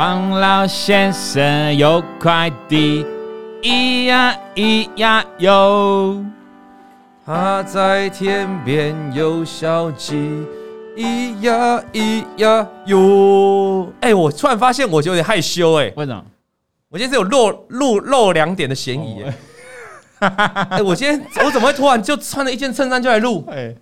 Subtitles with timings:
[0.00, 3.04] 王老先生有快递，
[3.60, 6.24] 咿呀咿呀哟。
[7.26, 10.42] 他在天边有小鸡，
[10.96, 13.92] 咿呀咿呀哟。
[14.00, 16.24] 哎，我突然发现我就有点害羞哎、欸，为什么？
[16.88, 19.34] 我今天是有露露露两点的嫌疑哎、
[20.20, 20.28] 欸。
[20.28, 23.46] 哎、欸，我今天我怎么会突然就穿了一件衬衫就来录？
[23.50, 23.74] 哎。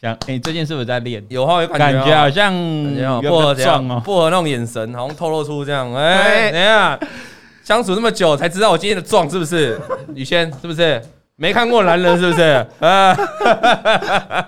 [0.00, 1.24] 想哎、欸，最近是不是在练？
[1.28, 2.52] 有哈，有感觉好像
[3.20, 5.92] 薄荷这样，薄荷那种眼神，好像透露出这样。
[5.92, 6.96] 哎，等一下，
[7.64, 9.76] 相处那么久才知道我今天的壮是不是？
[10.14, 11.02] 宇轩是不是？
[11.34, 12.64] 没看过男人是不是？
[12.78, 13.16] 啊，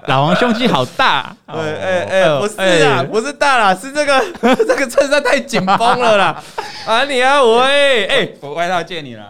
[0.07, 1.35] 老王胸肌好大。
[1.53, 6.41] 对，哎哎，不是啊，不是大啦，是这个这个衬衫太紧绷了啦。
[6.87, 9.25] 啊，你啊，我哎哎，我外套借你了。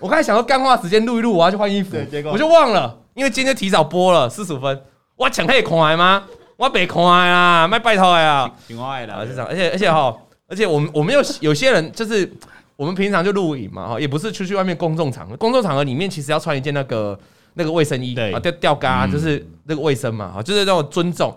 [0.00, 1.96] 我刚才想说干话时间录一录，我要去换衣服，
[2.32, 4.80] 我就忘了，因为今天提早播了四十五分。
[5.16, 6.24] 我抢可以看吗？
[6.56, 8.48] 我别看啦，卖拜托呀！
[8.68, 9.48] 挺爱的，是这样。
[9.48, 12.30] 而且而且哈，而且我们我们有有些人就是
[12.76, 17.18] 我们平常就录影嘛哈，也不是出去外面公众场合，公众场合里面其实要穿一件那个
[17.54, 21.36] 那个卫生衣，对啊，吊吊嘎，就是那个卫生嘛，哈，就是那种尊重。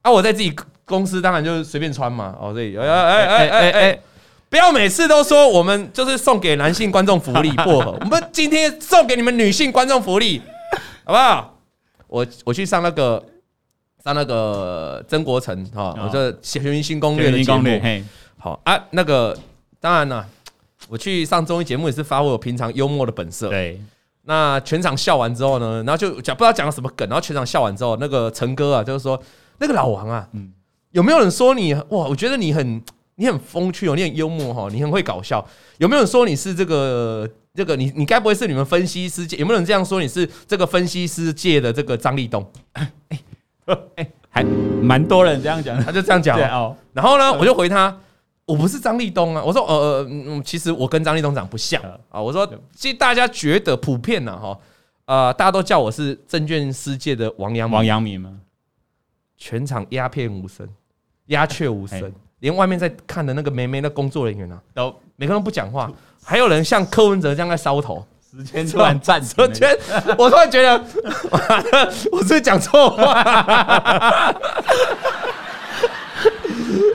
[0.00, 0.54] 啊，我在自己
[0.86, 3.98] 公司当然就是随便穿嘛，哦，所以哎哎哎哎哎，
[4.48, 10.40] 不要每次都说我们就是送给男性观众福利薄荷，我们今天送给你们女性观众福利，
[11.04, 11.58] 好不好？
[12.12, 13.24] 我我去上那个
[14.04, 17.80] 上那个曾国城哈，我这全明星攻略的节目，
[18.36, 19.34] 好啊，那个
[19.80, 20.28] 当然了，
[20.88, 23.48] 我去上综艺节目也是发挥我平常幽默的本色。
[23.48, 23.80] 对，
[24.24, 29.18] 那全场笑完之后呢，然后就讲不知道讲了什么梗，然后全场笑完之后，那个陈哥啊，就是说
[29.58, 30.52] 那个老王啊，嗯，
[30.90, 31.82] 有没有人说你哇？
[31.88, 32.82] 我觉得你很
[33.22, 35.46] 你很风趣哦，你很幽默哈，你很会搞笑。
[35.78, 37.30] 有没有人说你是这个？
[37.54, 39.36] 这个你你该不会是你们分析师界？
[39.36, 42.42] 有没有人这样说你是这个分析师界的这个张立东？
[42.72, 42.88] 哎
[43.96, 46.74] 哎，还蛮多人这样讲，他就这样讲哦。
[46.94, 47.94] 然后呢，我就回他，
[48.46, 49.44] 我不是张立东啊。
[49.44, 52.22] 我说呃嗯，其实我跟张立东长不像啊。
[52.22, 54.58] 我说其实大家觉得普遍呢哈，
[55.04, 58.40] 呃，大家都叫我是证券世界的王阳王阳明吗？
[59.36, 60.66] 全场鸦片无声，
[61.26, 62.10] 鸦雀无声，
[62.42, 65.88] 连外面在看的那个梅梅的工作人员啊，都每个人都不讲话。
[66.24, 69.32] 还有人像柯文哲这样在烧头，时间突然暂停。
[70.18, 70.84] 我突然觉得，
[72.10, 74.34] 我是不是讲错话？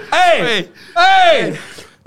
[0.10, 0.66] 哎
[0.96, 1.54] 哎。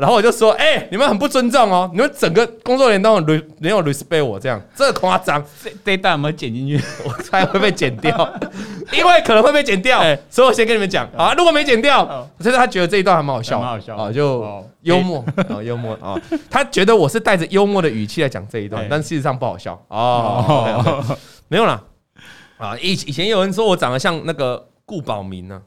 [0.00, 3.22] 然后我就说，哎，你们很不尊重哦，你们整个工作人员都很
[3.58, 5.44] 没有 respect 我这样，这夸张。
[5.62, 6.82] 这这段有没有剪进去？
[7.04, 8.10] 我猜会被剪掉，
[8.96, 10.00] 因为可能会被剪掉。
[10.30, 13.94] 所以我先跟你们讲，啊，如果没剪掉，所以他觉得这一段还蛮好笑，蛮好笑。
[13.94, 16.18] 啊，就幽默啊，幽默啊，
[16.48, 19.78] 他觉得我是带着幽默的语气来讲这一段，但事实上不好笑。
[19.88, 21.04] 哦，
[21.48, 21.78] 没有啦，
[22.56, 25.60] 啊，以以前有人说我长得像那个顾宝明呢。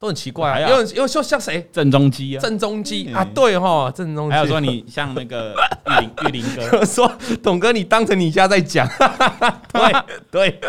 [0.00, 1.68] 都很奇怪啊，有人有说像谁？
[1.72, 3.12] 郑中基啊，郑中基。
[3.12, 4.32] 啊，对哈，郑中基。
[4.32, 5.54] 还有说你像那个
[5.90, 7.10] 玉林玉林哥，说
[7.42, 8.88] 董哥你当成你家在讲，
[9.72, 9.92] 对
[10.30, 10.60] 对，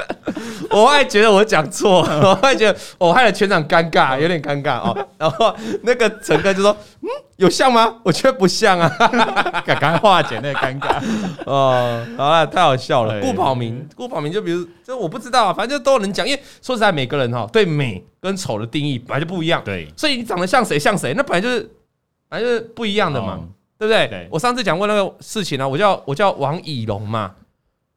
[0.72, 5.08] 我还觉得我讲错，我还觉得我害了全场尴尬，有点尴尬哦。
[5.20, 7.08] 然后那个陈哥就说，嗯，
[7.40, 7.96] 有像吗？
[8.04, 8.90] 我觉得不像啊，
[9.66, 11.02] 赶快化解那个尴尬。
[11.46, 13.20] 哦，好了，太好笑了。
[13.22, 18.06] 顾宝明，顾宝明就比如，这我不知道啊，反正就都能讲，因为说实在，每个人哈对美。
[18.22, 21.72] 跟丑的定义本来就不一样，对，所以你长得像谁像谁，那本来就是，
[22.30, 23.40] 反正就是不一样的嘛，
[23.78, 24.28] 对不对？
[24.30, 27.32] 我上次讲过那个事情啊，我叫我叫王以龙嘛，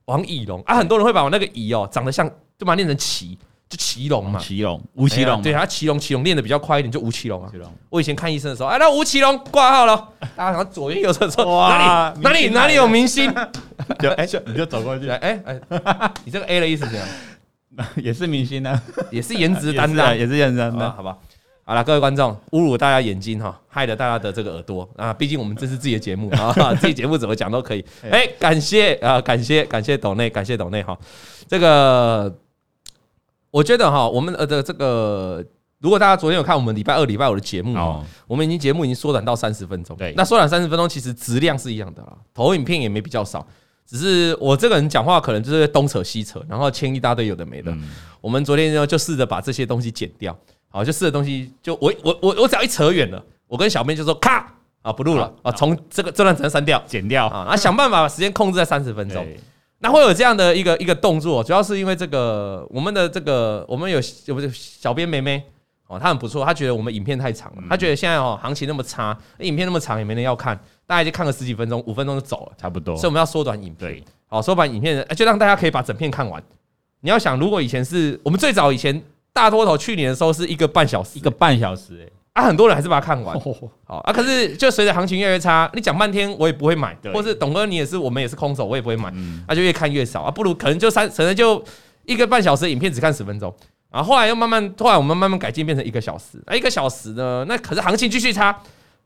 [0.04, 2.24] 王以龙啊，很多人会把我那个以哦长得像，
[2.56, 3.36] 就把它念成奇，
[3.72, 7.50] 就祁龙嘛，祁龙吴奇隆，对，他祁龙祁龙练的比较快一点，就吴奇隆啊。
[7.88, 13.32] 我以前看医生的时候，哎，那吴奇隆挂号了，大家好像左右右侧说，哇，哪里哪里哪里有明星？
[13.98, 15.58] 就哎，你就走过去，哎哎，
[16.24, 16.98] 你这个 A 的意思是什
[17.70, 17.82] 么？
[17.96, 18.78] 也是明星 呢，
[19.10, 21.16] 也是颜值担当，也是颜值担当，好吧？
[21.64, 25.14] 好了，各位观众，侮辱大家眼睛哈，害了大家的这个耳朵啊！
[25.14, 27.82] 毕竟我们这是自己的节目啊，自己节目怎么讲都可以。
[28.10, 30.98] 哎，感谢啊，感谢感谢董内，感谢董内哈。
[31.48, 32.30] 这个
[33.52, 35.44] 我觉得哈，我们呃的这个，
[35.78, 39.94] 如果大家昨天有看我们礼拜二、礼拜五的节目哦，我们已经节目已经缩短到三十分钟。
[39.96, 43.46] 对，那缩短三十分钟，其实质量是一样的啦，投影片也没比较少。
[43.86, 47.70] 只是我这个人讲话可能就是东扯西扯，然后牵一大堆有的没的。
[48.22, 50.34] 我们昨天呢就试着把这些东西剪掉，
[50.70, 54.50] 好，就试着东西就我我我我只要一扯远了，我跟小妹就说咔！
[54.80, 55.32] 啊不录了。
[55.42, 56.82] 啊，从这个这段只能删掉。
[56.86, 57.26] 剪掉。
[57.28, 59.24] 啊，啊想办法把时间控制在三十分钟。
[59.82, 65.42] 那会有这样的一个一个动作，主要是因为这个我们的这个我们有有不是小编妹妹
[65.88, 70.58] 哦，她很不错，她觉得我们影片太长了，她觉得现在哦行情那么差，影片那么长也没人要看。
[70.86, 72.94] 大家就看个十几分钟，五分钟就走了，差不多。
[72.96, 76.42] 所以我们要缩短影片，好，缩短影片，就让大家可以把整片看完。
[77.00, 79.02] 你要想，如果以前是我们最早以前
[79.32, 83.38] 大多头去年的时候是一个半小时，一个半小时，啊，很多人还是把它看完。
[83.84, 89.10] 好啊，可是就随着行情越来越差，你讲半天我也不会买，或是董哥你也是，我们也是空手，我也不会买，
[89.46, 91.62] 那、啊、就越看越少啊，不如可能就三，可能就
[92.06, 93.54] 一个半小时影片只看十分钟，
[93.90, 98.50] 啊，后来又慢慢，后来我们慢慢改进变成一个小时，那一个小时呢，那可是行情继续差，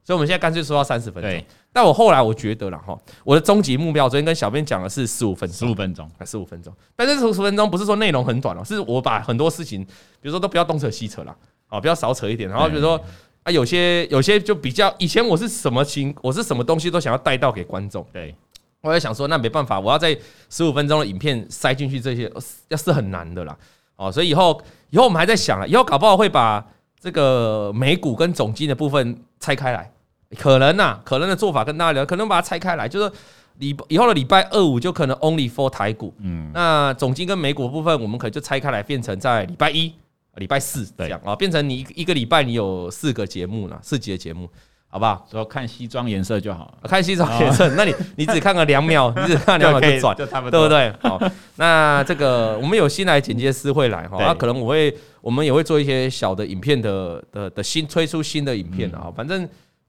[0.05, 1.43] 所以我们现在干脆说到三十分钟。
[1.73, 6.09] 但我后来我觉得了哈，我的终极目标，昨天跟小编讲的是十五分钟，十五分钟。
[6.17, 11.35] 还十五分钟，但是十五分钟不是说内容很短哦，是我把很多事情，比如说都不要东扯西扯了。
[11.69, 12.99] 哦，比较少扯一点，然后比如说
[13.43, 18.05] 啊，有些有些就比较，以前我是什么情，我是什么东西都想要带到给观众。
[18.11, 18.33] 对，
[18.81, 20.17] 我在想说，那没办法，我要在
[20.49, 22.31] 十五分钟的影片塞进去这些，
[22.69, 23.57] 要是很难的啦。
[23.95, 24.61] 哦，所以以后
[24.91, 26.65] 以后我们还在想啊，以后搞不好会把
[26.99, 29.91] 这个美股跟总金的部分拆开来，
[30.37, 33.11] 可能呐，可能的做法跟大家聊，可能把它拆开来，就是
[33.59, 39.93] 礼以后的礼拜二五就可能 only for 台股，嗯，那总金跟美股部分，我们可能就拆开来，变成在礼拜一。
[40.37, 44.49] 礼拜四这样啊，变成你一个礼拜你有四个节目了，四集的节目，
[44.87, 45.27] 好不好？
[45.31, 51.09] 说看西装颜色就好，看西装颜色，那你你只看个两秒， 你只看两秒就转，就差不多，对不对？
[51.09, 59.47] 好，那这个我们有新来剪接师会来哈，那可能我会，我们也会做一些小的影片的的的新推出新的影片啊，反正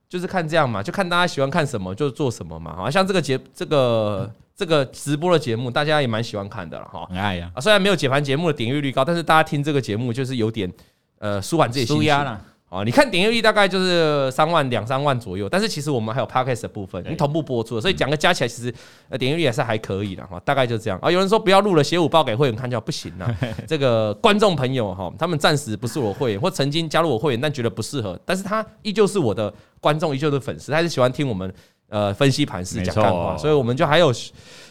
[0.09, 4.29] 就是看这样嘛，就看大家喜欢看什么就做什么嘛，好像这个节这个。
[4.59, 7.05] 这个直播的节目，大家也蛮喜欢看的了哈。
[7.05, 10.69] 很爱呀，虽然没有解盘节目的点阅率高，但是大家听这个节目就是有点
[11.19, 12.41] 呃舒缓自己心情了。
[12.69, 18.73] 哦，你看点阅率大概就是三万两三万左右，但是其实我们还有 podcast 的部分，你同步播出，所以讲个加起来其实
[19.09, 20.39] 呃点阅率也是还可以的哈。
[20.45, 21.09] 大概就这样啊。
[21.09, 23.35] 有人说不要录了，写五报给会员看就不行了。
[23.67, 29.51] 这个观众朋友哈，他们暂时不是我会员，或曾经加入我会员，但觉得不适合，但是他依旧是我的
[29.81, 31.51] 观众，依旧是粉丝，他还是喜欢听我们。
[31.91, 34.13] 呃，分析盘势讲干话，所以我们就还有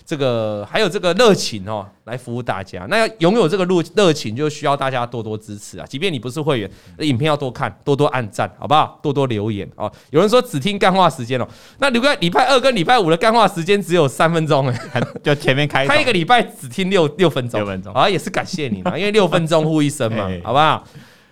[0.09, 2.87] 这个还有这个热情哦，来服务大家。
[2.89, 5.85] 那要拥有这个热热情，就需要大家多多支持啊！
[5.87, 6.71] 即便你不是会员，
[7.01, 8.99] 影片要多看，多多按赞，好不好？
[9.03, 9.93] 多多留言哦。
[10.09, 11.47] 有人说只听干话时间哦，
[11.79, 20.83] 那礼拜礼拜二跟礼拜五的干话时间只有三分钟哎， 就前面开开一个礼拜只听六六分钟，六分钟啊，也是感谢你嘛，因为六分钟呼一声嘛， 好不好？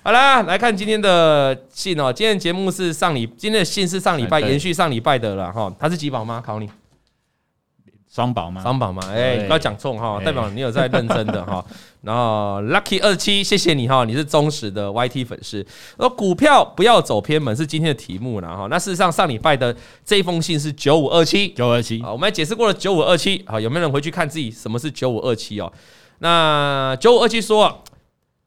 [0.02, 2.12] 好啦，来看今天的信哦。
[2.12, 5.74] 今天节目是上礼，今天的信是上礼拜延续上礼拜的了哈。
[5.80, 6.42] 他是几宝吗？
[6.44, 6.68] 考你，
[8.16, 8.62] 双宝吗？
[8.62, 9.02] 双宝嘛？
[9.12, 11.62] 哎，不要讲错哈，代表你有在认真的哈。
[12.00, 15.62] 然后 Lucky 二七，谢谢你哈，你是忠实的 YT 粉丝。
[15.98, 18.68] 说股票不要走偏门是今天的题目了哈。
[18.70, 23.44] 那事实上上礼拜的这一封信是九五二七九五二七，我们还解释过了九五二七。
[23.46, 25.70] 好，有没有人回去看自己什么是九五二七哦？
[26.20, 27.82] 那九五二七说。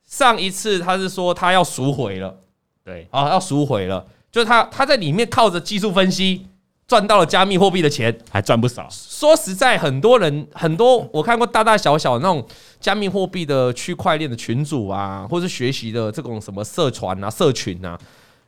[0.04, 2.36] 上一次他是说他要赎回了，
[2.83, 6.48] 对啊，要赎回了，就是他他在里面靠着技术分析
[6.90, 8.88] 赚到了加密货币的钱，还赚不少。
[8.90, 12.44] 说实在，很多人很多我看过大大小小那种
[12.80, 17.96] 加密货币的区块链的群组啊，或是学习的这种什么社团啊、社群啊，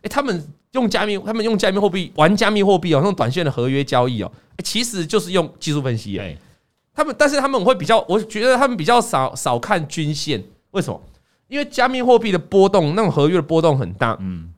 [0.01, 4.31] 诶，他们用加密，他们用加密货币玩加密货币哦，那种短线的合约交易哦，
[4.63, 6.17] 其实就是用技术分析。
[6.17, 6.35] 哎，
[6.95, 10.99] 他们但是他们会比较，我觉得他们比较少少看均线，为什么？
[11.47, 14.51] 因为加密货币的波动，那种合约的波动很大，嗯，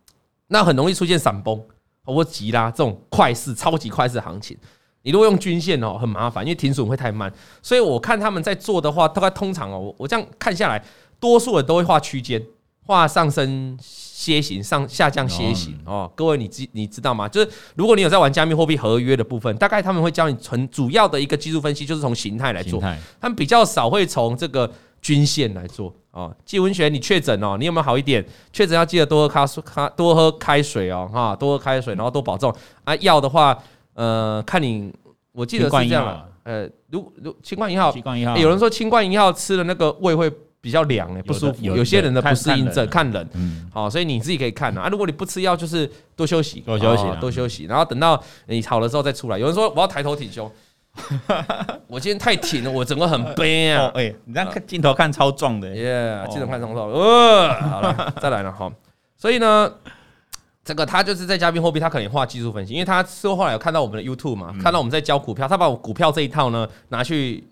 [0.48, 1.62] 那很容易出现闪崩
[2.06, 4.58] 或急拉这种快市、超级快市行情。
[5.04, 7.32] 你如果用均线哦，很麻烦，因为停损会太慢。
[7.62, 10.84] 所以我看他们在做的话，大概通常哦，我我这样看下来，
[11.20, 12.42] 多数人都会画区间，
[12.86, 16.10] 画上升楔形、上下降楔形哦。
[16.16, 17.28] 各位你知你知道吗？
[17.28, 22.80] 就是如果你有在玩加密货币合约的部分，大概他们会教你从主要的一个技术分析，就是从形态来做，
[23.20, 24.72] 他们比较少会从这个。
[25.04, 28.26] 均线来做哦，季文学，你确诊哦，你有没有好一点？
[28.54, 29.62] 确诊要记得多喝咖水，
[29.98, 32.56] 多喝开水哦，哈，多喝开水，然后多保重
[32.86, 32.96] 啊。
[32.98, 33.56] 药的话，
[33.94, 34.94] 呃，看你，
[35.34, 40.32] 我记得是这样，呃，如如清冠一号，清冠一号，有人说清冠一号吃了那个胃会
[40.62, 41.62] 比较凉诶，不舒服。
[41.62, 44.88] 有些人的不适应症，看人，嗯，好，所以你自己可以看啊。
[44.88, 49.38] 如果你不吃药，就是多休息，多休息，多休息，然后等到你好了之后再出来。
[49.38, 50.50] 有人说我要抬头挺胸。
[51.88, 53.92] 我今天太挺了，我整个很悲啊！
[53.96, 56.24] 哎、欸，你这样看镜头看超壮的，耶！
[56.30, 58.72] 镜头看超壮，呃，好了， 再来了哈。
[59.18, 59.72] 所以呢，
[60.64, 67.44] 这个他就是在加密货币，他可能画技术分析，因为他说后后来有看到我们的 YouTube 嘛，看到我们在教股票，他把我股票这一套呢拿去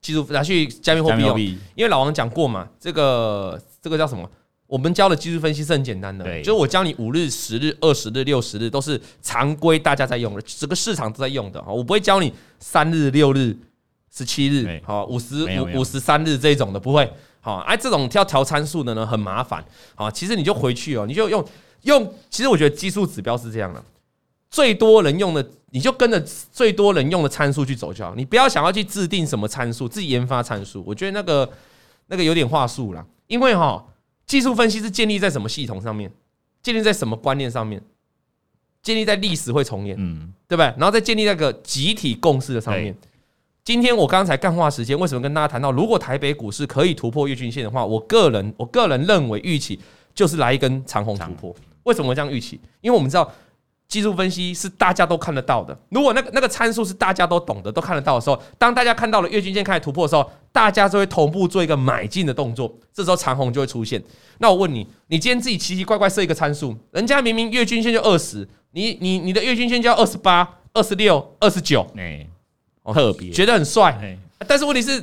[0.00, 1.34] 技术拿去加密货币哦，
[1.76, 4.28] 因为老王讲过嘛，这个这个叫什么？
[4.68, 11.64] 我们教的技术分析是很简单的，就是我教你五日、十日、二十日、六十日都是常规大家在用的，整个市场都在用的。
[11.66, 13.56] 我不会教你三日、六日、
[14.14, 17.10] 十七日、好五十五、五十三日这种的，不会。
[17.40, 19.64] 好，哎，这种要调参数的呢，很麻烦。
[19.94, 21.42] 好，其实你就回去哦，你就用
[21.84, 22.14] 用。
[22.28, 23.82] 其实我觉得技术指标是这样的，
[24.50, 26.20] 最多人用的，你就跟着
[26.52, 28.14] 最多人用的参数去走就好。
[28.14, 30.84] 你不要想要去制定什么参数，自己研发参数。
[30.86, 31.50] 我觉得那个
[32.08, 33.82] 那个有点话术啦，因为哈。
[34.28, 36.08] 技术分析是建立在什么系统上面？
[36.62, 37.82] 建立在什么观念上面？
[38.82, 40.66] 建立在历史会重演，嗯，对不对？
[40.78, 42.94] 然后再建立那个集体共识的上面。
[43.64, 49.80] 今天我刚才干话时间，为什么跟大家谈到，如果台北股市可以突破月均线的话，我个人我个人认为预期
[50.14, 51.56] 就是来一根长红突破。
[51.82, 52.60] 为什么会这样预期？
[52.80, 53.32] 因为我们知道。
[53.88, 55.76] 技术分析是大家都看得到的。
[55.88, 62.72] 如果那个那个参数是大家都懂的、都看得到的时候，当大家看到了月均线开始突破的时候，大家就会同步做一个买进的动作。
[62.92, 64.02] 这时候长虹就会出现。
[64.38, 72.26] 那我问你，你今天自己奇奇怪怪设一个参数，人家明明月均线就二十，你你你的月均线就要二十八、二十六、二十九，哎，
[72.92, 74.18] 特别觉得很帅。
[74.46, 75.02] 但是问题是。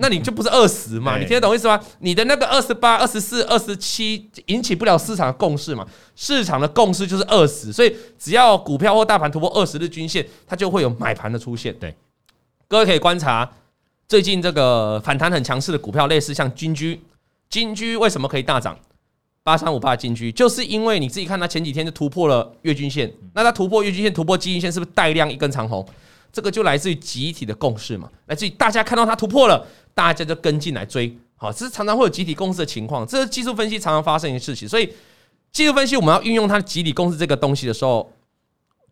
[0.00, 1.18] 那你就不是二十嘛？
[1.18, 1.80] 你听得懂意思吗？
[1.98, 5.84] 你的那个二十八、二十四、二十七引起不了市场的共识嘛？
[6.14, 11.74] 市场的共识就是二十，所以只要股票或大盘突破二十日均线，它就会有买盘的出现。
[11.80, 11.92] 对，
[12.68, 13.50] 各位可以观察
[14.06, 17.00] 最近这个反弹很强势的股票，类似像金居，
[17.50, 18.78] 金居为什么可以大涨？
[19.42, 25.84] 八三五八金居，就是因为你自己看它前几天就突破了月均线，那它突破月均线、突破季均线，是不是带量一根长红？
[26.32, 29.66] 这个就来自于集体的共识嘛，来自于大家看到它突破了。
[29.94, 34.68] 大家就跟进来追，好，这是常常会有集体共识的情况，这是技术分析常常发生的事情。
[34.68, 34.92] 所以
[35.50, 38.08] 技术分析我们要运用它的集体共识这个东西的时候，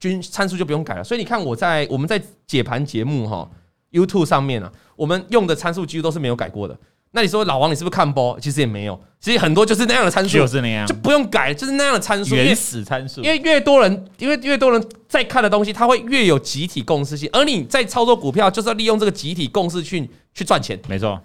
[0.01, 1.05] 均参数就不用改了。
[1.05, 3.49] 所以你看我在我们在解盘节目哈
[3.93, 6.77] YouTube 上面啊，我们用的参数几乎都是没有改过的。
[7.17, 8.39] 那你说老王你是不是看波？
[8.39, 13.23] 其实也没有，其实很多就是那样的参数，就是那样，就不用改，就是那样的参数，原始参数。
[13.23, 17.27] 因为越多人，因为越多人在看的东西，它会越有集体共识性。
[17.33, 20.79] 而你在操作股票，就是要利用这个集体共识去去赚钱。
[20.89, 21.19] 没错，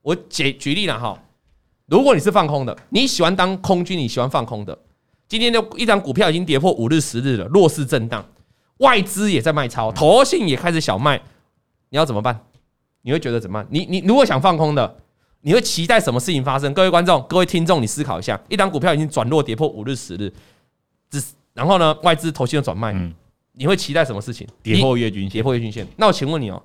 [0.00, 1.22] 我举举例了哈，
[1.88, 4.78] 如果你是放空的，你喜欢当空军，你喜欢放空的，
[5.28, 8.24] 今天的一张股票已经跌破五日、十日了，弱势震荡，
[8.78, 11.20] 外资也在卖超，投信也开始小卖，
[11.90, 12.40] 你要怎么办？
[13.02, 13.68] 你会觉得怎么办？
[13.70, 14.96] 你你如果想放空的。
[15.40, 16.72] 你会期待什么事情发生？
[16.74, 20.32] 各位观众、各位听众，你思考一下：一档股票已经转弱，跌破五日、十日，
[21.10, 21.22] 只
[21.54, 23.14] 然后呢，外资投信的转卖，嗯，
[23.52, 24.46] 你会期待什么事情？
[24.62, 25.86] 跌破月均线，跌破月均线。
[25.96, 26.62] 那我请问你哦，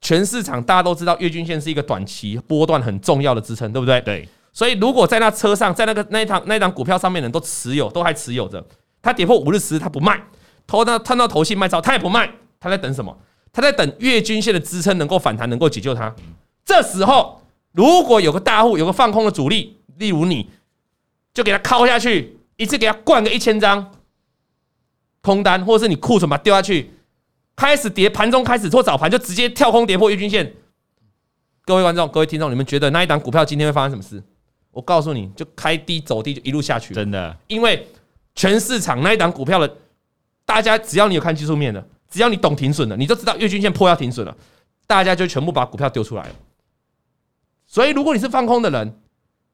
[0.00, 4.00] 全市场大家都知道，月均线是一个短期波段很重要的支撑，对不对？
[4.00, 4.28] 对。
[4.52, 8.64] 所以如果在那车上，在那个那一档那一档股票上面的人都持有，都还持有着，
[9.00, 10.20] 他跌破五日、十日，他不卖，
[10.66, 12.28] 投到看到头信卖超，他也不卖，
[12.58, 13.16] 他在等什么？
[13.52, 16.14] 他在等月均线的支撑能够反弹，能够解救他。
[16.68, 17.40] 这时候，
[17.72, 20.50] 如果有个大户有个放空的主力，例如你，
[21.32, 23.90] 就给他敲下去，一次给他灌个一千张
[25.22, 26.90] 空单，或是你库存把它丢下去，
[27.56, 30.54] 开始跌，盘中开始做早盘就直接跳空跌破月均线。
[31.64, 34.22] 各位观众、各位听众，你们觉得那一档股票今天会发生什么事？
[34.70, 36.92] 我告诉你，就开低走低，就一路下去。
[36.92, 37.86] 真的，因为
[38.34, 39.76] 全市场那一档股票的，
[40.44, 44.36] 大家只要你有看技术面的，只要你懂停损的，你就知道月均线破要停损了，
[44.86, 46.30] 大家就全部把股票丢出来了。
[47.68, 48.94] 所以，如果你是放空的人，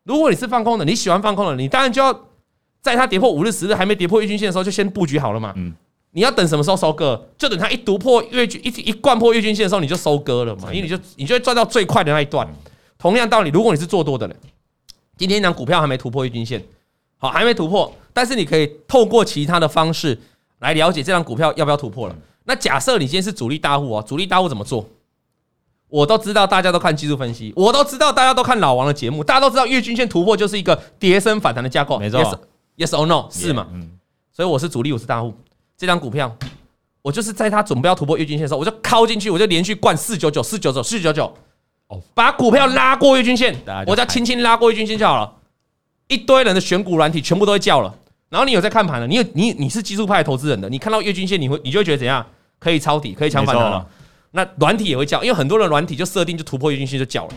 [0.05, 2.13] 如果你是放空的，你喜欢放空的，你当然就要
[2.81, 5.53] 在它跌破五日、十日还没跌破月均线的时候，就先布局好了嘛。
[5.57, 5.75] 嗯，
[6.13, 7.21] 你要等什么时候收割？
[7.37, 10.73] 就等它一突破月均一一贯破月均线的时候，你就收割了嘛。
[10.73, 12.49] 因为你就你就会赚到最快的那一段。
[12.97, 14.37] 同样道理，如果你是做多的人，
[15.17, 16.65] 今天一档股票还没突破月均线，
[17.19, 20.17] 好，还没突破，但是你可以透过其他的方式
[20.61, 22.17] 来了解这档股票要不要突破了。
[22.45, 24.89] 那假设你今天是主力大户哦，主力大户怎么做？
[25.95, 32.21] 我都知道，大家都看技术分析，我都知道，大家都看老王的节目，大家都知道月均线突破就是一个跌升反弹的架构，没错
[32.77, 33.69] ，yes or no 是吗？
[33.73, 33.89] 嗯，
[34.33, 35.33] 所以我是主力，我是大户，
[35.79, 36.37] 这张股票，
[37.01, 41.33] 我就是在它准备要突破月均线的时候，我就靠进去，我就连续灌四九九、四九九、四九九，
[41.87, 43.55] 哦，把股票拉过月均线，
[43.87, 45.33] 我只要轻轻拉过月均线就好了，
[46.09, 47.95] 一堆人的选股软体全部都会叫了，
[48.31, 52.27] 然后你有在看盘了，你有你你是技术派投资人的，你看到月均线，你会你就会觉得怎样？
[52.59, 53.87] 可以抄底，可以抢反弹了。
[54.37, 57.35] 那软体也会叫，因为很多人软体就设定就突破月均线就叫了，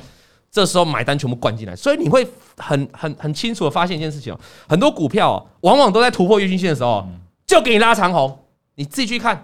[0.50, 2.28] 这时候买单全部灌进来，所以你会
[2.58, 7.08] 很很很清楚的发现一件事情哦，很多股票往往都在突破月均线的时候
[7.46, 8.36] 就给你拉长红，
[8.74, 9.44] 你自己去看，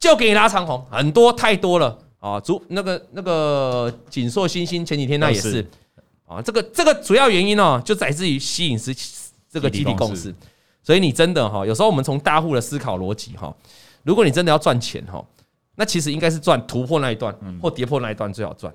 [0.00, 5.64] 就给你拉长红，很多太多了啊，主那个那个锦硕、新星前几天那也是
[6.26, 8.92] 啊，这个这个主要原因呢就来自于吸引是
[9.48, 10.34] 这个集体共识，
[10.82, 13.54] 所以你真的哈，有时候我们从大户的思考逻辑哈，
[14.02, 15.24] 如果你真的要赚钱哈。
[15.78, 17.32] 那其实应该是赚突破那一段，
[17.62, 18.74] 或跌破那一段最好赚。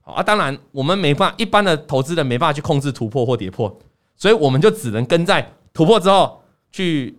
[0.00, 3.78] 好啊，当然我们没办法，一般的投资人没办法去控制突破或跌破，
[4.16, 7.14] 所以我们就只能跟在突破之后去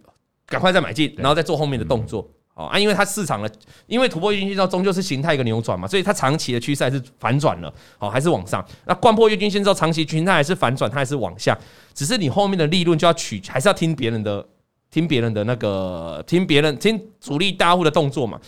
[0.47, 2.27] 赶快再买进，然后再做后面的动作。
[2.55, 3.51] 好啊，因为它市场的，
[3.85, 8.65] 因为突破月均线终究是形态一个扭转嘛，所以它长期的趋势还是反转了，好还是往上。
[8.87, 11.55] 那贯破月均线之后，长期形态还是反转，它还是往下，
[11.93, 14.43] 只是你后面的利润就要取，还是要听别人的，
[14.89, 18.41] 听别人的那个，听别人听主力大户的动作嘛。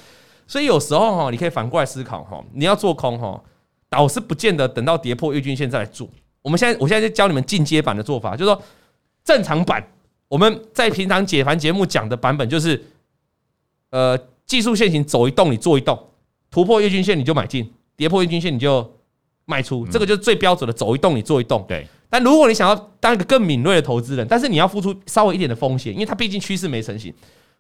[0.51, 3.41] 所以有时候哈，你可以反过来思考哈，你要做空哈，
[3.89, 6.05] 倒是不见得等到跌破月均线再来做。
[6.41, 8.61] 我们现在，我现在就教你们进阶版的做法，就是说，
[9.23, 9.81] 正常版，
[10.27, 12.83] 我们在平常解盘节目讲的版本就是，
[13.91, 15.97] 呃，技术线型走一动你做一动，
[16.49, 18.93] 突破月均线你就买进，跌破月均线你就
[19.45, 21.63] 卖出，这个就是最标准的走一动你做一动。
[21.65, 21.87] 对。
[22.09, 27.13] 但如果你想要当一个更敏锐的投资人，但是你要付出稍微一点的风险，因为它毕竟趋势没成型。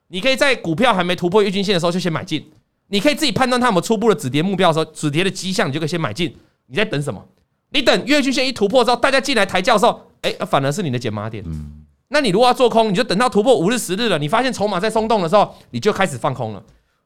[0.09, 2.45] 你可以在股票还没突破月均线的时候就先买进，
[2.91, 6.35] 你可以自己判断它有没有初步的止跌目标的时候，止跌的迹象你就可以先买进。
[6.65, 7.25] 你在等什么？
[7.69, 11.41] 你等月均线一突破之后，大家进来抬轿的时候，哎，反而是你的减码点。
[11.47, 11.85] 嗯。
[12.09, 16.61] 那你如果要做空，你就等到突破五日、十日了，你发现筹码在松动的时候，你就开始放空了。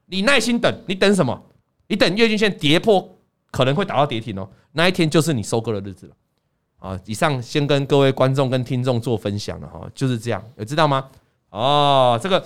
[0.06, 1.40] 你耐心等，你等什么？
[1.86, 3.16] 你等月均线跌破，
[3.52, 4.48] 可能会打到跌停哦。
[4.72, 6.12] 那一天就是你收割的日子了。
[6.80, 11.06] 啊，以上先跟各位观众跟听众做分享了哈，就是这样，有知道吗？
[11.50, 12.44] 哦，这个。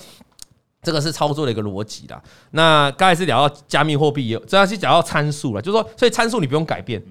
[0.83, 2.23] 这个是操作的一个逻辑啦。
[2.53, 7.03] 那刚才是聊到加密货币，也主要是讲到参数了，就是说，所以参数你不用改变，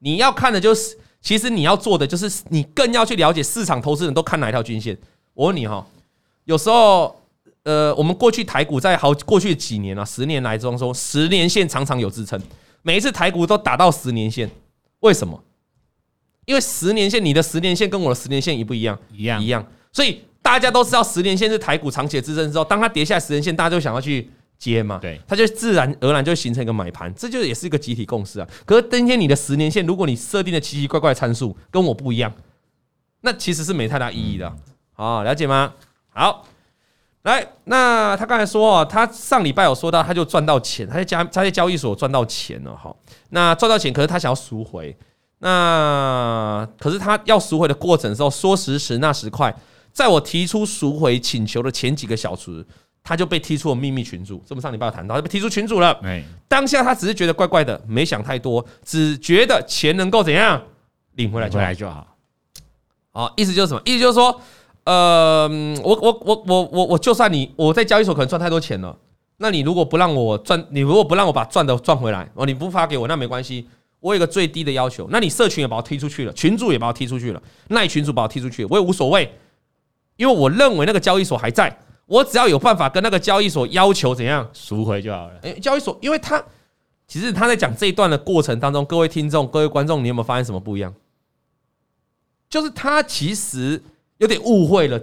[0.00, 4.98] 你要看的就是，其实你要做的就是，你更要去了解市场投资人都看哪一条均线。
[5.32, 5.86] 我问你哈，
[6.44, 7.20] 有时候，
[7.62, 12.40] 呃，我们过去台股在好过去几年啊，十年来中说，十年线常常有支撑，
[12.82, 14.50] 每一次台股都打到十年线，
[15.00, 15.40] 为什么？
[16.46, 18.98] 因为十年线，你的十年线跟我的十年线一不一样？
[19.12, 20.20] 一样，一样，所以。
[20.46, 28.46] 大家都知道十年线是台股长期的支撑之后，当它跌下十年线，大家就想要去接嘛，对，它就自然而然就形成一个买盘，这就也是一个集体共识啊。
[28.64, 32.32] 可是今天你的十年线，如果你设定的奇奇怪怪的参数跟我不一样，
[33.22, 34.54] 那其实是没太大意义的。
[34.92, 35.72] 好，了解吗？
[36.10, 36.46] 好，
[37.22, 42.94] 来，那他刚才说哦，他上礼拜有说到，他就赚到钱，他在交他在交易所赚到钱了哈。
[43.30, 44.96] 那赚到钱，可是他想要赎回，
[45.40, 49.52] 那可是他要赎回的过程的时候，说时迟那时快。
[49.96, 52.62] 在我提出赎回请求的前几个小时，
[53.02, 54.42] 他就被踢出了秘密群组。
[54.46, 55.98] 这么上礼拜有谈到，他被踢出群组了。
[56.46, 60.62] 当下他只是觉得怪怪的，没想太多，只觉得钱能够怎样
[61.14, 62.14] 领回来就来，就好。
[63.10, 63.80] 好，意思就是什么？
[63.86, 64.38] 意思就是说，
[64.84, 65.48] 呃，
[65.82, 68.94] 我我我我我我就算你我在交易所可能赚太多钱了，
[69.38, 73.66] 那你如果不让我赚，你如果不让我把赚的赚回来，哦，你不发给我，那没关系。
[74.00, 79.32] 我有个最低的要求，那你社群也把我踢出去了，群主也把我踢出去了，那群主把我踢出去了，我也无所谓。
[80.16, 81.76] 因为我认为那个交易所还在，
[82.06, 85.38] 我只要有办法跟那个交易所要求怎样赎回就好了。
[85.42, 86.42] 诶，交易所，因为他
[87.06, 90.94] 其实他在讲这一段的过程当中，各位听众、各位观众，你有没有发现什么不一样？
[92.48, 93.82] 就是他其实
[94.18, 95.00] 有点误会了，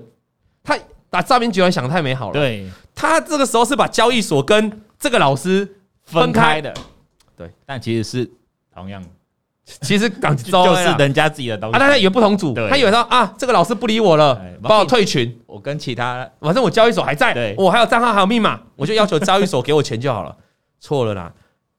[0.63, 2.33] 他把诈骗集团想得太美好了。
[2.33, 6.73] 对，他这个时候是把交易所跟这个老师分开的，
[7.35, 8.31] 对，但其实是
[8.73, 9.09] 同样的。
[9.81, 11.75] 其实港州 就是人家自己的东西。
[11.75, 20.35] 啊，大家以为不同组，他以为说啊，这个老师不理我了，把我退群，我跟其他，反正我交易所还在，我还有账号还有密码， 我就要求交易所给我钱就好了。
[20.81, 21.31] 错了啦，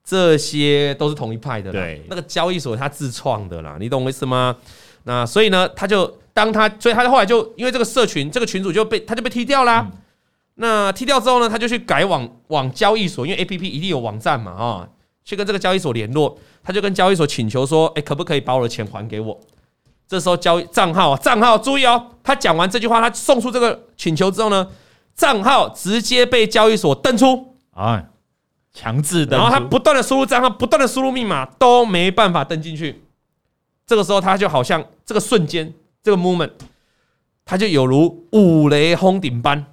[0.02, 4.56] 这些都是同一派的，对，那个交易所他自创的啦，你懂我意思吗？
[5.02, 9.86] 那所以呢，他就当他，所以他后来就因为这个社群，这个群主就被他就被踢掉啦。
[10.54, 14.88] 那踢掉之后呢，他就去改网网交易所，因为 APP 一定有网站嘛，啊。
[15.26, 19.38] 去跟这个交易所联络，他就跟交易所请求说：“哎，可不可以把我的钱还给我？”
[20.08, 24.68] 这时候交易账号账号注意哦，他讲完这句话，他送出这个请求之后呢，
[25.14, 28.04] 账号直接被交易所登出啊，
[28.72, 29.36] 强制的。
[29.36, 33.02] 然后他不断的输入账号，不断的输入密码，都没办法登进去。
[33.86, 35.72] 这个时候他就好像这个瞬间，
[36.02, 36.50] 这个 moment，
[37.44, 39.66] 他就有如五雷轰顶般，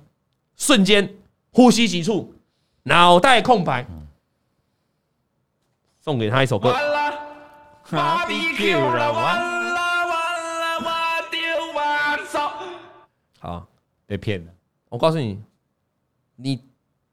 [0.57, 1.15] 瞬间
[1.51, 2.33] 呼吸急促，
[2.83, 3.85] 脑袋空白。
[6.01, 6.69] 送给他一首歌。
[6.69, 7.19] 完了，
[7.91, 9.75] 芭比 Q 了，完了
[10.07, 10.89] 完了，我
[11.29, 11.39] 丢
[11.75, 12.39] 完手。
[13.39, 13.67] 好，
[14.07, 14.51] 被骗了。
[14.89, 15.39] 我告诉你，
[16.35, 16.59] 你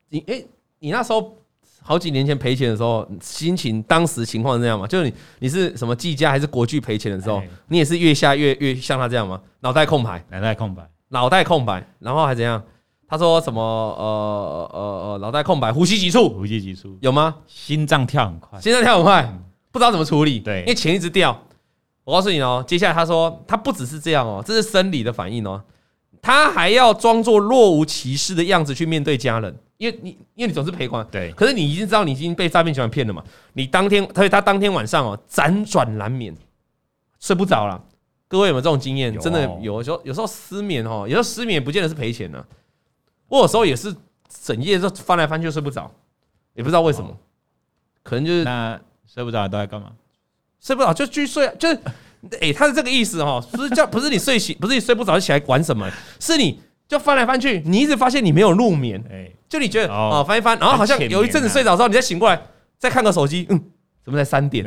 [0.09, 0.47] 你哎、欸，
[0.79, 1.37] 你那时候
[1.83, 4.87] 好几年前赔钱的时候，心情当时情况是这样吗？
[4.87, 9.39] 就是你你是什么技嘉还是国巨赔钱的时候，你也是越下越越像他这样吗？
[9.61, 12.63] 脑袋空白，脑袋空白，脑袋空白，然后还怎样？
[13.09, 13.63] 他说什么？
[13.63, 17.37] 呃呃呃，脑袋空白，呼吸急促，呼吸急促，有吗？
[17.47, 19.39] 心脏跳很快，心脏跳很快，
[19.73, 20.39] 不知道怎么处理。
[20.39, 21.41] 对，因为钱一直掉。
[22.05, 25.63] 我告诉你哦，接下来他说，他不只是这样哦，这是生理的反应哦，
[26.21, 31.33] 他还要装作若无其事的样子去面对家人，因为你因为你总是赔款，对。
[31.33, 33.23] 可是你已经知道你已经被诈骗集团骗了嘛？
[33.55, 36.35] 你当天，所以他当天晚上哦，辗转难眠，
[37.21, 37.83] 睡不着了。
[38.27, 39.19] 各位有没有这种经验？
[39.19, 42.45] 真的有时候有时候失眠哦，有时候失眠不见得是赔钱呢。
[43.29, 43.95] 我有时候也是
[44.45, 45.91] 整夜就翻来翻去睡不着，
[46.55, 47.17] 也不知道为什么，
[48.03, 49.93] 可能就是那睡不着都在干嘛？
[50.61, 51.75] 睡不着就继续睡，就是
[52.33, 55.89] 哎、 欸，他是这个意思哈，不是叫 不是你睡醒，不是你睡不着就起来管什么，
[56.19, 62.41] 是你就翻来翻去，你一直发现你没有入眠，哎，就你觉得哦翻一翻，然后好像有一阵子睡着之后，你再醒过来
[62.79, 63.63] 再看个手机，嗯，
[64.05, 64.65] 怎么才三点？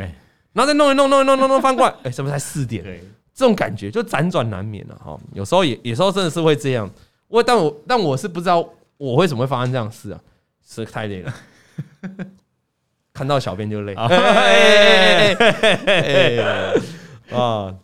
[0.54, 2.84] 然后再弄一弄弄一弄弄弄翻过来， 哎，怎么才四点？
[3.34, 5.18] 这种感觉就辗转难眠了哈。
[5.34, 6.90] 有时候也有时候真的是会这样。
[7.32, 8.64] 我但我但我是不知道
[8.98, 10.20] 我为什么会发生这样事啊，
[10.68, 11.34] 是太累了。
[13.14, 13.94] 看到小便就累。
[13.94, 14.08] 啊，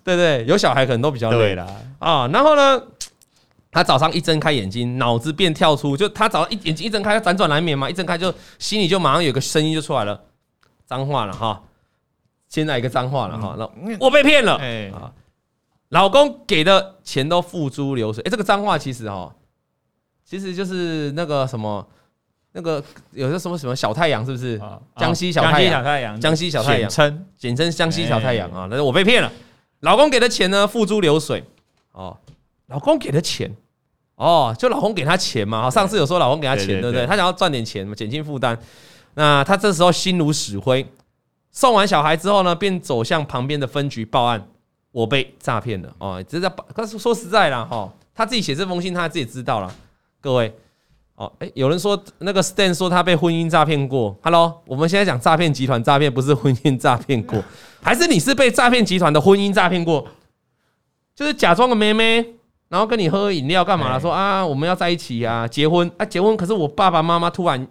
[0.04, 1.66] 对对，有小孩可能都比较累了
[2.00, 2.28] 啊。
[2.28, 2.82] 然后呢，
[3.72, 10.20] 他早上一睁开眼睛，脑子便跳出，就他早上一眼睛一睁开，辗转难眠嘛，一睁开就心里就马上有个声音就出来了，
[10.86, 11.62] 脏话了哈。
[12.50, 14.56] 现在一个脏话了哈，那我被骗了。
[14.56, 15.12] 哎啊，
[15.90, 18.24] 老公给的钱都付诸流水。
[18.24, 19.34] 哎，这个脏话其实哈，
[20.26, 21.88] 其实就是那个什么，
[22.52, 24.62] 那个有个什么什么小太阳是不是？
[24.98, 28.68] 江西小太阳，江西小太阳，简称简称江西小太阳啊。
[28.70, 29.32] 那是我被骗了，
[29.80, 31.44] 老公给的钱呢，付诸流水。
[31.94, 32.18] 哦，
[32.68, 33.56] 老公给的钱，
[34.16, 35.70] 哦，就老公给他钱嘛。
[35.70, 37.06] 上次有说老公给他钱，对不对？
[37.08, 38.60] 他想要赚点钱嘛，减轻负担。
[39.16, 40.86] 那他这时候心如死灰。
[41.50, 44.48] 送完小孩之后呢，便走向旁边的分局报案，
[44.92, 46.24] 我被诈骗了哦。
[46.28, 49.74] 这在，可是说实在啦，哈，他自己写这封信，他自己知道了。
[50.20, 50.54] 各位，
[51.16, 54.18] 哦，哎，有人说那个 Stan 说他被婚姻诈骗过。
[54.24, 57.44] Hello，我们现在讲诈骗集团诈骗，不是婚姻诈骗过，
[57.82, 60.08] 还是你是被诈骗集团的婚姻诈骗过？
[61.16, 62.26] 就是假装个妹妹，
[62.70, 64.00] 然后跟你喝饮料干嘛了？
[64.00, 66.36] 说啊，我们要在一起啊，结婚啊，结婚。
[66.38, 67.68] 可是我爸爸妈妈突然。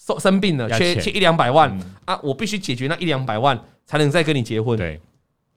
[0.00, 2.16] 生生病了，缺缺一两百万啊！
[2.22, 4.78] 我必须解决那一两百万，才能再跟你结婚。
[4.78, 4.98] 对，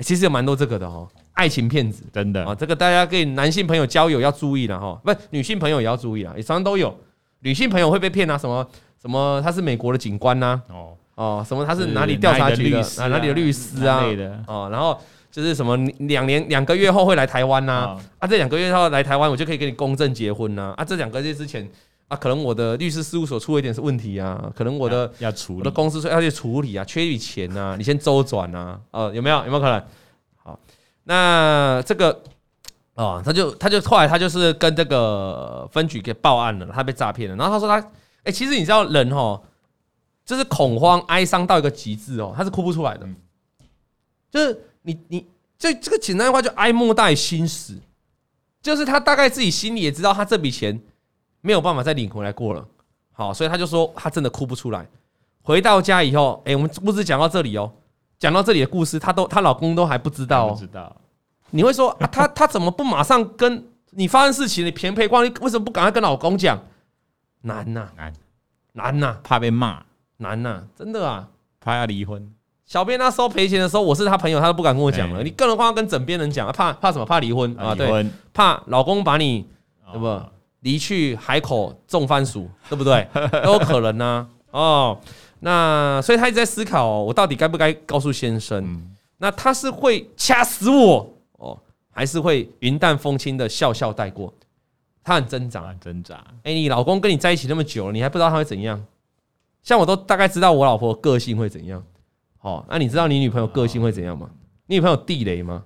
[0.01, 6.95] 其实有蛮多这个的哈，爱情骗子，真的啊，这个大家跟男性朋友交友要注意了哈，不，女性朋友也要注意啊，也常常都有
[7.39, 8.67] 女性朋友会被骗啊，什么
[9.01, 14.03] 什么他是美国的警官呐，哦哦，什么他是哪里调查局的啊，哪里的律师啊，
[14.47, 14.99] 哦，然后
[15.31, 21.69] 就是什么两年两个月后会来台湾呐，啊，这两个月后来台湾，我就可以跟你公证结婚呐，啊，这两个月之前。
[22.11, 29.81] 啊，可能我的律师事务所出了一点问题啊，可能我的要处理，我的公司说要去处理啊，缺一笔钱啊，你先周转啊，呃，有没有有没有可能？
[30.35, 30.59] 好，
[31.05, 32.21] 那这个
[32.95, 37.35] 哦，他就他就后来他就是跟这个分局给报案了，他被诈骗了。
[37.37, 37.91] 然后他说他，
[38.23, 39.41] 哎，其实你知道人哦，
[40.25, 43.07] 就是恐慌哀伤到一个极致哦，他是哭不出来的，
[44.29, 45.25] 就是你你
[45.57, 47.79] 这这个简单的话就哀莫大于心死，
[48.61, 50.77] 就是他大概自己心里也知道他这笔钱。
[51.41, 52.65] 没有办法再领回来过了，
[53.11, 54.87] 好，所以他就说他真的哭不出来。
[55.43, 57.71] 回到家以后，哎，我们故事讲到这里哦，
[58.19, 60.49] 讲到这里的故事，她都她老公都还不知道哦。
[60.51, 60.95] 不知道，
[61.49, 64.63] 你会说啊，他他怎么不马上跟你发生事情？
[64.65, 66.59] 你赔赔光，你为什么不赶快跟老公讲？
[67.41, 68.13] 难呐，难
[68.73, 69.83] 难呐，怕被骂，
[70.17, 71.27] 难呐，真的啊，
[71.59, 72.31] 怕要离婚。
[72.67, 75.23] 小编那时候赔钱的时候，我是他朋友，他都不敢跟我讲了。
[75.23, 77.05] 你更何况要跟枕边人讲，怕怕什么？
[77.05, 77.73] 怕离婚啊？
[77.73, 79.47] 对，怕老公把你，
[79.91, 80.21] 对不？
[80.61, 83.07] 离去海口种番薯，对不对？
[83.43, 84.29] 都有可能呢、啊。
[84.51, 84.99] 哦，
[85.39, 88.63] 那所以他一直在思考、哦，我到底该不该告诉先生？
[88.63, 91.57] 嗯、那他是会掐死我哦，
[91.89, 94.33] 还是会云淡风轻的笑笑带过？
[95.03, 96.23] 他很挣扎，挣扎。
[96.43, 98.83] 哎，你老公跟你在一起那么久了，你还不知道他会怎样？
[99.63, 101.83] 像我都大概知道我老婆个性会怎样。
[102.41, 104.29] 哦，那你知道你女朋友个性会怎样吗？
[104.67, 105.63] 你女朋友地雷吗？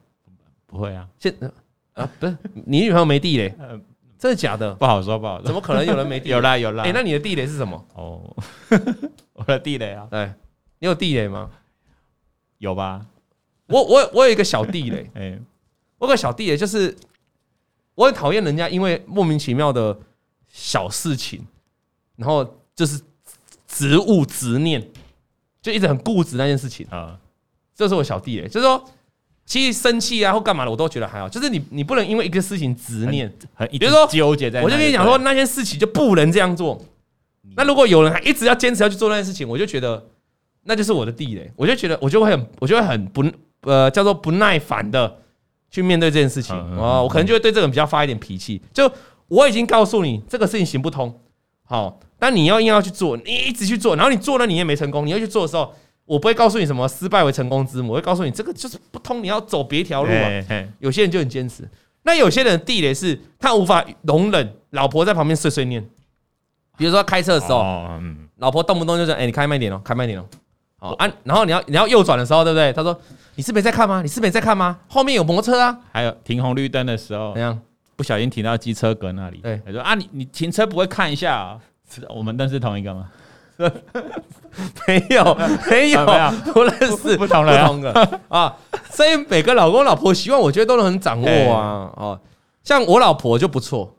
[0.68, 1.08] 不会啊。
[1.20, 1.34] 现
[1.94, 3.54] 啊，不是你女朋友没地雷。
[4.26, 4.74] 真的假的？
[4.74, 5.46] 不好说，不好说。
[5.46, 6.32] 怎么可能有人没地雷？
[6.34, 6.84] 有啦，有啦。
[6.84, 7.86] 哎，那你的地雷是什么？
[7.94, 8.36] 哦，
[9.34, 10.08] 我的地雷啊。
[10.10, 10.34] 对，
[10.80, 11.52] 你有地雷吗？
[12.58, 13.06] 有吧。
[13.68, 15.08] 我我我有一个小地雷。
[15.14, 15.40] 哎，
[16.00, 16.98] 我有个小地雷就是，
[17.94, 19.96] 我很讨厌人家因为莫名其妙的
[20.48, 21.46] 小事情，
[22.16, 23.00] 然后就是
[23.68, 24.90] 执物执念，
[25.62, 27.20] 就一直很固执那件事情啊。
[27.76, 28.84] 这是我小地雷，就是说。
[29.46, 31.30] 其实生气啊或干嘛的，我都觉得还好。
[31.30, 33.32] 就是你，你不能因为一个事情执念，
[33.70, 34.60] 比如说纠结在。
[34.64, 36.84] 我就跟你讲说，那件事情就不能这样做。
[37.56, 40.04] 那如果有人还一直要坚持要去做那件事情，我就觉得
[40.64, 41.52] 那就是我的地雷。
[41.56, 43.24] 我就觉得我就会很，我就会很不
[43.62, 45.16] 呃叫做不耐烦的
[45.70, 47.00] 去面对这件事情啊。
[47.04, 48.60] 我可能就会对这个人比较发一点脾气。
[48.74, 48.92] 就
[49.28, 51.22] 我已经告诉你这个事情行不通，
[51.64, 55.72] 好，但你要硬要去做，你一直去做，然后你做了你也没成功，你要去做的时候。
[56.06, 60.65] 我不会告诉你什么失败为成功之母，我会告诉你这个就是不通，你要走别条路啊。
[60.80, 61.68] 有些人就很坚持，
[62.04, 65.84] 那有些人的地雷是他无法容忍老婆在旁边碎碎念，
[66.78, 67.88] 比如说开车的时候，
[68.38, 70.26] 老婆动不动就说：“哎，你开慢点哦，开慢点哦。”
[70.78, 72.72] 好啊，然后你要你要右转的时候，对不对？
[72.74, 72.96] 他说
[73.36, 74.02] ：“你是没在看吗？
[74.02, 74.78] 你是没在看吗？
[74.88, 77.60] 后面有摩托车啊。”还有停红绿灯的时候，怎样
[77.96, 79.38] 不小心停到机车格那里？
[79.38, 81.60] 对，他说：“啊，你你停车不会看一下啊？
[81.89, 83.10] 是我们认识同一个吗？”
[84.88, 85.38] 没有，
[85.70, 86.06] 没有，
[86.54, 88.20] 不认识，不同人，不同的。
[88.30, 88.56] 啊。
[88.91, 91.91] 所以每个老公老婆希望，我觉得都能很掌握啊。
[91.98, 92.20] 哦，
[92.63, 93.98] 像我老婆就不错，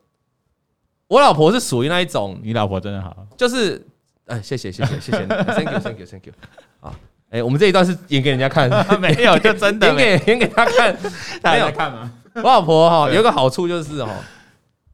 [1.08, 2.38] 我老婆是属于那一种。
[2.42, 3.86] 你老婆真的好，就是，
[4.26, 6.32] 哎，谢谢，谢谢，谢谢你，Thank you，Thank you，Thank you。
[6.80, 6.92] 啊，
[7.30, 10.96] 哎，我们这一段是演给人家看， 没有就真的演给演给他看，
[11.42, 12.10] 大家看吗？
[12.34, 14.10] 我老婆哈有一个好处就是哈，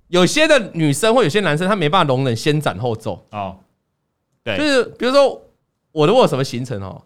[0.09, 3.25] 有些的女生或有些男生他没办法容忍先斩后奏。
[3.31, 3.57] 哦，
[4.44, 5.40] 对，就是比如说
[5.92, 7.00] 我如果有什么行程哦，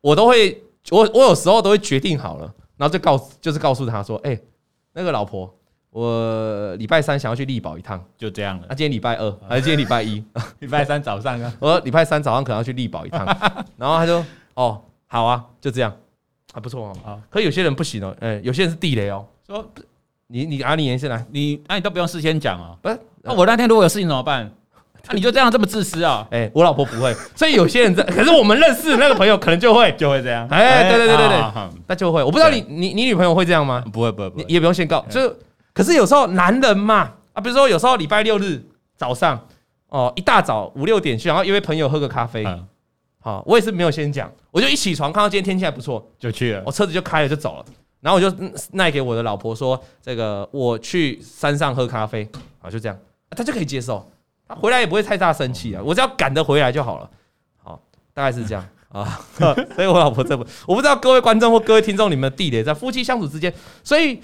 [0.00, 4.38] 我都会我我有时候都会决定好了，然后就告就是告诉他说，哎，
[4.92, 5.52] 那个老婆。
[5.94, 8.64] 我礼拜三想要去力宝一趟，就这样了。
[8.66, 10.24] 那今天礼拜二还是今天礼拜一？
[10.60, 11.52] 礼拜三早上啊。
[11.60, 13.26] 我说礼拜三早上可能要去力宝一趟，
[13.76, 15.94] 然后他就哦，好啊，就这样，
[16.54, 16.96] 还不错哦。
[17.04, 19.22] 啊，可有些人不行哦，哎，有些人是地雷哦。
[19.46, 19.62] 说
[20.28, 22.74] 你你阿里延先来，你那你都不用事先讲哦。
[22.80, 24.50] 不是，那我那天如果有事情怎么办？
[25.08, 26.26] 那 你就这样这么自私啊？
[26.30, 30.46] 哎，我老婆不会， 所以有些人在，可是我们认识的那个朋友可能就会 就会这样。
[30.48, 32.22] 哎，对对对对对，那就会。
[32.22, 33.82] 我不知道你你你女朋友会这样吗？
[33.92, 35.34] 不会不会，你也不用先告，就。
[35.74, 38.62] 可是有时候男人嘛，啊，比如说有时候礼拜六日
[38.94, 39.40] 早上，
[39.88, 42.44] 哦，一大早五六点去，然后约朋友喝个咖啡，
[43.20, 47.64] 好，我也是没有先讲，我就一起床看到今天天气还不错，就去了，我车子就开了就走了，
[48.00, 48.30] 然后我就
[48.74, 52.28] 赖给我的老婆说，这个我去山上喝咖啡，
[52.60, 52.98] 啊，就这样，
[53.30, 54.06] 她就可以接受，
[54.54, 57.10] 他回来也不会太大生气啊，我只要赶得回来就好了，
[57.62, 57.80] 好，
[58.12, 59.20] 大概是这样啊，
[59.74, 64.20] 所以我老婆这不，我不知道各位观众或各位听众，你们的地点在夫妻相处之间，所以。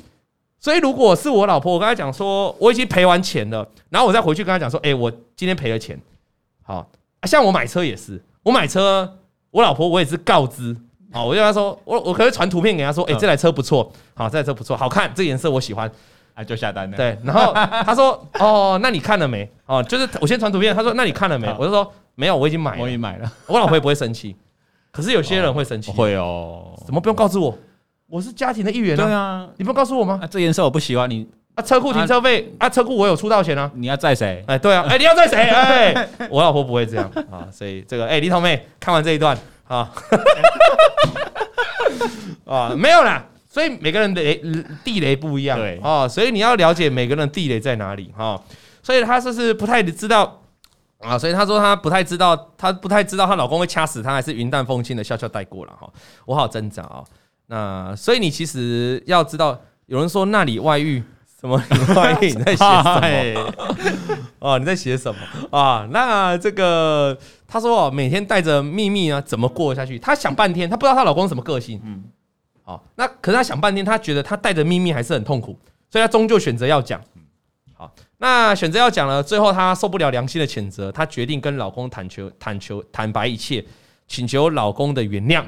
[0.60, 5.96] 所以，如果是我老婆，我跟她讲说我已经赔完钱了，然后我再回去跟她讲说，哎，我今天赔了钱。
[6.64, 6.90] 好，
[7.28, 9.18] 像我买车也是，我买车，
[9.52, 10.76] 我老婆我也是告知，
[11.12, 15.88] 好，我就跟她说，我我可以传图片给她说，哎，这台车不错，好，这台车不错，好看，这颜色我喜欢，
[16.38, 16.96] 啊，就下单了。
[16.96, 17.52] 对，然后
[17.84, 19.50] 他说，哦，那你看了没？
[19.66, 21.52] 哦，就是我先传图片，他说，那你看了没？
[21.58, 23.32] 我就说没有，我已经买了，我已经买了。
[23.46, 24.36] 我老婆也不会生气，
[24.92, 27.58] 可是有些人会生气，会哦，怎么不用告知我？
[28.06, 29.04] 我是家庭的一员啊！
[29.04, 30.20] 对啊，你不告诉我吗？
[30.22, 31.10] 啊，这颜色我不喜欢。
[31.10, 33.70] 你啊，车库停车费啊，车库我有出道钱啊。
[33.74, 34.42] 你要载谁？
[34.46, 35.36] 哎，对啊，哎，你要载谁？
[35.50, 39.90] 哎，我老婆不会这样啊，所以这个哎，李彤妹看完这一段啊，
[42.46, 43.24] 啊，没有啦。
[43.58, 44.40] 所以每个人的雷
[44.84, 48.40] 地雷不一样，对哦，所以你要了解每个人的地雷在哪里哈。
[48.84, 50.40] 所以她就是不太知道
[51.00, 55.90] 啊，所以她说她不太知道，她不太知道她老公会掐死她，还是云淡风轻的笑笑带过了哈。
[56.24, 57.02] 我好挣扎啊。
[57.48, 61.02] 那所以你其实要知道，有人说那里外遇，
[61.40, 62.26] 什么里外遇？
[62.26, 63.54] 你在写什么？
[64.38, 65.18] 哦，你在写什么
[65.50, 65.88] 啊？
[65.90, 67.18] 那这个
[67.48, 69.98] 他说哦，每天带着秘密啊，怎么过下去？
[69.98, 71.80] 他想半天，他不知道她老公什么个性。
[71.84, 72.04] 嗯，
[72.68, 77.00] 好，那可是他想半天，他觉得他带着秘密还是很痛苦，所以他终究选择要讲。
[77.72, 83.64] 好，那选择要讲了，最后他受不了良心的谴责，他决定跟老公坦求、坦求、坦白一切，
[84.06, 85.42] 请求老公的原谅。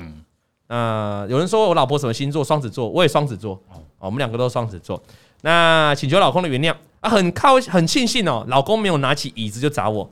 [0.68, 2.42] 呃，有人说我老婆什么星座？
[2.42, 5.02] 双子座，我也双子座，哦，我们两个都是双子座。
[5.42, 10.10] 那请求老公的原谅啊，很靠，很庆幸哦，老公没有拿起椅子就砸我，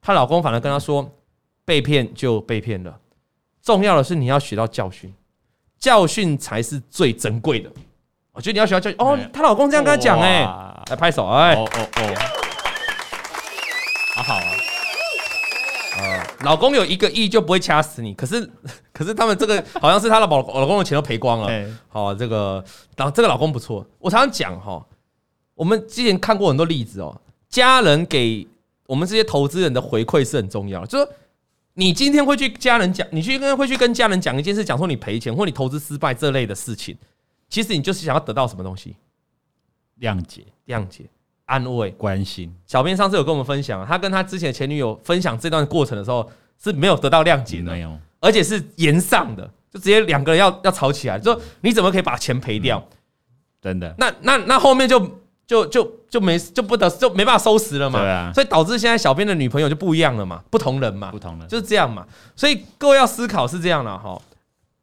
[0.00, 1.12] 她老公反而跟她说，
[1.66, 2.98] 被骗就被骗了，
[3.60, 5.12] 重要的是你要学到教训，
[5.86, 7.70] 教训才是最珍贵的。
[8.32, 10.42] 我觉得你要学到教训哦，她老公这样跟她讲，哎，
[10.90, 12.14] 来拍手，哎，哦哦哦，
[14.16, 14.50] 好好啊。
[16.40, 18.50] 老公有一个亿就不会掐死你，可是
[18.92, 21.48] 可是他们这个好像是她的老老公的钱都赔光了。
[21.86, 22.64] 好，这个
[22.96, 24.84] 然后这个老公不错，我常常讲哈，
[25.54, 27.16] 我们之前看过很多例子哦，
[27.48, 28.44] 家人给
[28.88, 31.12] 我们这些投资人的回馈是很重要的，就是说
[31.78, 36.96] 你今天会去家人讲，你去跟会去跟家人讲一件事，讲说你赔钱或你投资失败这类的事情，
[37.48, 38.96] 其实你就是想要得到什么东西？
[40.00, 41.04] 谅解，谅解。
[41.44, 42.52] 安慰、关心。
[42.66, 52.82] 小编上次有跟我们分享，他跟他之前前女友分享这段过程的时候是没有得到谅解的，没有，而且是言上的，就直接两个人要要吵起来，就说你怎么可以把钱赔掉？
[53.62, 53.94] 真的？
[53.96, 54.98] 那那那后面就
[55.46, 58.00] 就就就没就不得就没办法收拾了嘛？
[58.00, 62.04] 对啊，所以导致现在小编的女朋友就不一样了嘛，不同人嘛，不同人就是这样嘛。
[62.34, 64.20] 所以各位要思考是这样了哈。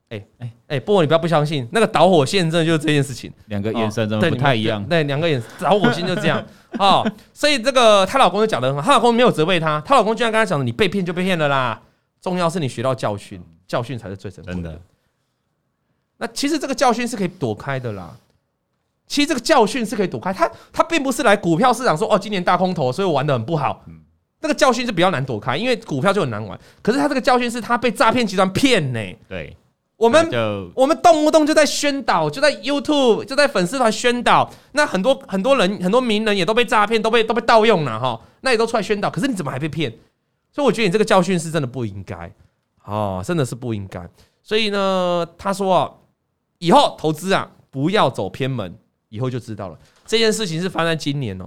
[0.09, 4.83] 哎哎哎，不过你不要不相信，那个导火线真的就是这件事情，两个眼神真的不太一样。
[4.85, 6.41] 对，两个眼导火线就这样
[6.77, 7.05] 哦。
[7.33, 11.81] 所以这个她老公就讲的很好，她老公没有责备她，她老公居然跟她讲：“你被骗就被骗了啦，
[12.21, 14.79] 重要是你学到教训，教训才是最珍贵的。”
[16.17, 18.15] 那其实这个教训是可以躲开的啦。
[19.07, 23.83] 其实这个教训是可以躲开，他他并不是来股票市场说：“哦，今年大空头，所以我玩的很不好。”
[24.41, 26.59] 那个教训是比较难躲开，因为股票就很难玩。
[26.81, 28.99] 可是他这个教训是他被诈骗集团骗呢。
[29.27, 29.55] 对。
[29.95, 30.27] 我们
[30.75, 39.89] 我们动不动就在宣导，就在 YouTube 就在粉丝团宣导，那很多很多人很多名人也都被诈骗，都被都被盗用了哈，那也都出来宣导，可是你怎么还被骗？
[40.51, 42.29] 所以我觉得你这个教训是真的不应该，
[42.83, 44.05] 哦，真的是不应该。
[44.41, 45.91] 所以呢，他说啊，
[46.57, 48.75] 以后投资啊不要走偏门，
[49.13, 49.77] 以后就知道了。
[50.07, 51.45] 这件事情是发生在今年哦，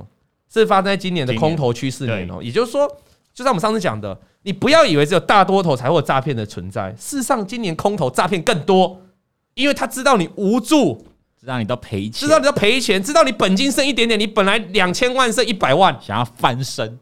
[0.49, 2.89] 是发生在今年的空头趋势年哦，也就是说。
[3.35, 6.91] 就像我们上次讲的，你不要以为只有大多头才会有诈骗的存在。
[6.93, 8.99] 事实上，今年空头诈骗更多，
[9.53, 11.05] 因为他知道你无助，
[11.39, 16.99] 知道你都赔钱，知道你都赔钱，知道你本金剩一点点，你本来两千万剩一百万，想要翻身，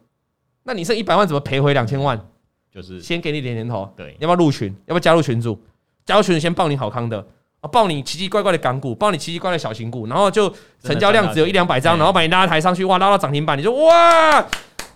[0.65, 2.21] 那你剩一百万怎么赔回两千万？
[2.69, 4.75] 就是先给你点点头，对，要不要入群？
[4.87, 5.57] 要不要加入群组？
[6.05, 7.25] 加入群组先报你好康的
[7.65, 14.47] 啊，报你奇奇怪怪的港股，报你奇奇怪怪的小型股，然后就成交量只有一两百张，然后把你拉抬上去，哇，拉到涨停板，你就哇，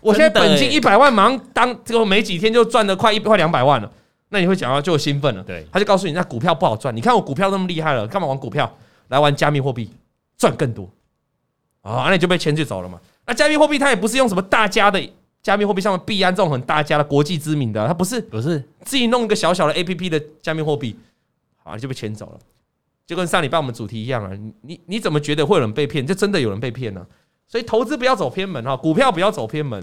[0.00, 3.90] 我现在本金一百万，马上当这个没几天就赚了快一快两百万了，
[4.28, 8.70] 那你会讲到就兴奋了，对，他就告诉你那股票不好赚，你看我股票那么厉害了，干嘛玩股票？
[9.08, 9.90] 来玩加密货币
[10.36, 10.86] 赚更多。
[11.80, 13.00] 啊，那你就被牵去走了嘛。
[13.24, 15.02] 那加密货币它也不是用什么大家的。
[15.40, 18.62] 加密货币上面币安这种很大家的国际知名的，它不是不是。
[18.82, 20.94] 自己弄一个小小的 APP 的加密货币，
[21.62, 22.38] 啊就被牵走了，
[23.08, 26.06] 就跟上礼拜我们主题一样啊，你你怎么觉得会有人被骗？
[26.06, 27.04] 就真的有人被骗呢？
[27.46, 29.82] 所以投资不要走偏门哈，股票不要走偏门，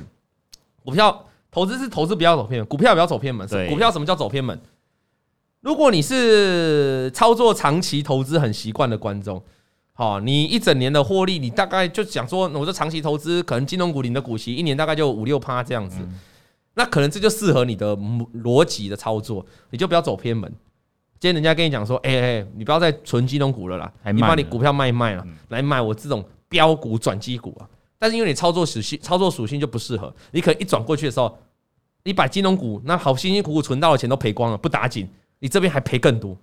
[0.84, 3.48] 股票投资是投资不要走偏门，股票不要走偏门。
[3.68, 4.62] 股票什么叫走偏门？
[5.62, 9.42] 如果你是操作长期投资很习惯的观众。
[9.98, 16.00] 好，你一整年的获利，你大概就想说，我说长期投资，可能金融股领的股息一年大概就五六趴这样子，
[16.74, 17.96] 那可能这就适合你的
[18.44, 20.54] 逻辑的操作，你就不要走偏门。
[21.26, 27.66] 今天人家跟你讲说，哎哎，你不要再存金融股了啦，你把你股票卖一卖了，来买我这种标股转基股啊。
[27.98, 31.36] 但是因为你操作属性，操作属性就不适合，你可能一转过去的时候，
[32.04, 35.10] 你把金融股那好辛辛苦苦存到的钱都赔光了，不打紧，
[35.40, 36.38] 你这边还赔更多，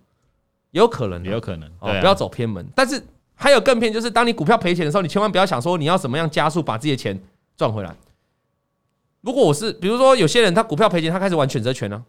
[0.73, 3.01] 有可能，有可能，哦，不要走偏门，但是。
[3.35, 7.21] 还有更偏，就是当你股票赔钱的时候，你千万不要想说你要怎么样加速把自己的钱
[7.57, 7.93] 赚回来。
[9.21, 12.05] 如果我是，比如说有些人他股票赔钱，他开始玩选择权呢，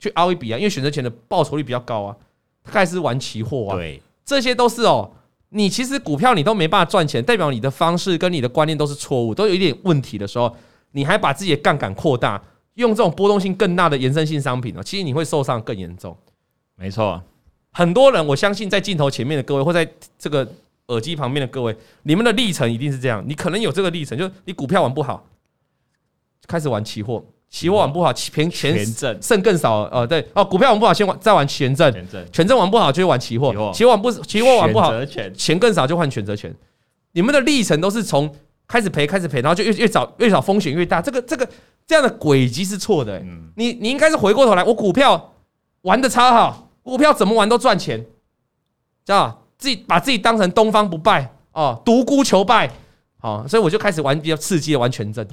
[0.00, 2.16] 去凹一笔啊，因为选择权的报酬率比较高啊，
[2.64, 5.08] 他开始玩期货啊，对，这些都是哦。
[5.50, 10.56] 你其实股票你都没办法赚钱，代表你的方式跟你的观念都是错误，都有一点问题的时候，
[10.92, 12.40] 你还把自己的杠杆扩大，
[12.74, 16.16] 用这种波动性更大的延伸性商品呢，其实你会受伤更严重。
[16.76, 17.20] 没错。
[17.72, 20.48] 很多人，我相信在镜头前面的各位，或在这个
[20.86, 23.24] 耳机旁边的各位，你们的历程一定是这样。
[23.26, 25.24] 你可能有这个历程，就是你股票玩不好，
[26.46, 28.86] 开始玩期货，期货玩不好，钱钱
[29.20, 29.80] 剩更少。
[29.90, 31.92] 呃，对，哦，股票玩不好，先玩再玩权证，
[32.32, 34.92] 权证玩不好就玩期货，期货玩不期货玩不好，
[35.36, 36.54] 钱更少就换选择权。
[37.12, 38.32] 你们的历程都是从
[38.68, 41.02] 开始赔开始赔，然后就越越早越早风险越大。
[41.02, 41.48] 这个这个
[41.86, 43.20] 这样的轨迹是错的。
[43.56, 45.32] 你你应该是回过头来，我股票
[45.82, 46.68] 玩的超好。
[46.82, 48.00] 股票怎么玩都赚钱，
[49.04, 52.70] 知道自己把自己当成东方不败哦，独孤求败，
[53.18, 55.24] 好，所以我就开始玩比较刺激的玩权证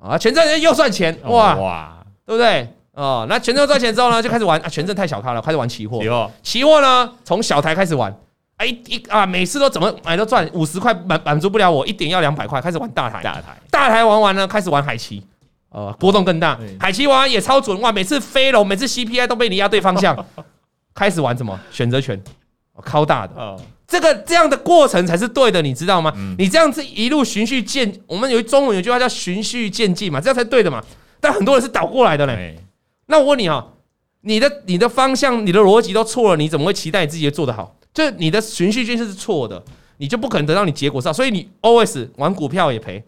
[0.00, 2.68] 啊，权证又赚钱哇哇，对不对？
[2.92, 5.98] 哦，那权证赚钱之后呢，就开始玩啊，权证太小咖了，开始玩期货。
[6.42, 6.80] 期货。
[6.80, 8.14] 呢，从小台开始玩，
[8.56, 13.42] 哎一啊，每次都怎么买都赚五十块满满足不了我，一点要两百块，开始玩大台，大台。
[13.70, 15.22] 大台玩完呢，开始玩海期，
[15.68, 20.16] 呃，波动更大，海期玩也超准哇，每次飞龙，每次 CPI 都被你压对方向。
[20.94, 21.58] 开始玩什么？
[21.70, 22.18] 选择权，
[22.82, 23.56] 靠大的，
[23.86, 26.12] 这个这样的过程才是对的，你知道吗？
[26.38, 30.82] 你这样子一路循序渐，我们有中文有句话叫循序渐进嘛，这样才对的嘛。
[31.20, 32.58] 但很多人是倒过来的嘞。
[33.06, 33.64] 那我问你啊，
[34.22, 37.76] 你的你的方向、你的逻辑都错了，你怎么会期待你自己做得好？
[37.94, 39.62] 就你的循序渐进是错的，
[39.98, 41.14] 你就不可能得到你结果上。
[41.14, 43.02] 所以你 always 玩股票也赔，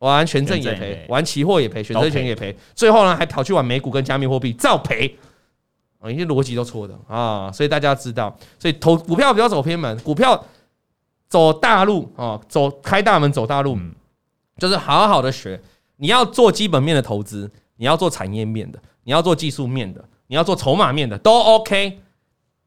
[0.00, 5.16] 玩权证也赔，玩期货也赔，选择权也赔，最后呢还跑去玩美股跟加密货币，照赔。
[6.00, 10.44] 啊，一些逻辑都错的啊，所以大家知道，所以投股票不要走偏门，股票
[11.28, 13.76] 走大路啊，走开大门走大路，
[14.58, 15.60] 就是好好的学。
[15.96, 22.00] 你要做基本面的投资，你要做产业面的，你要做技术面的，你要做筹码面的，都 OK。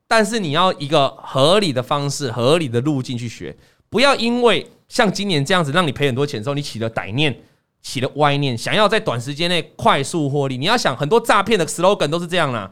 [0.05, 3.55] 但是你要一个合理的方式、合理的路径去学，
[3.89, 7.33] 不要因为像今年这样子让你赔很多钱的时候，你起了歹念，
[7.81, 10.57] 起了歪念，想要在短时间内快速获利。
[10.57, 12.69] 你要想，很多诈骗的 slogan 都是这样啦。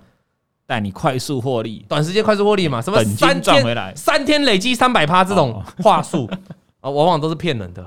[0.69, 2.79] 带你快速获利，短时间快速获利嘛？
[2.79, 6.29] 什么三天三天累积三百趴这种 话术。
[6.79, 7.83] 啊，往往都是骗人的。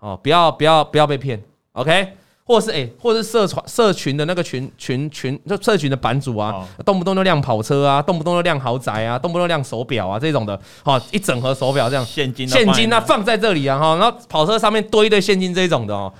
[0.00, 0.18] 哦！
[0.22, 1.38] 不要不要不要被骗
[1.72, 2.14] ，OK？
[2.46, 16.10] 或者是哎，或者是社团社群的那个群群群，就社群的版主啊，动不动就亮跑车啊，动不动就亮豪宅啊，动不动亮手表啊这种的，哦，一整盒手表这样，现金现金啊放在这里啊哈，然后跑车上面堆一堆现金这种的哦，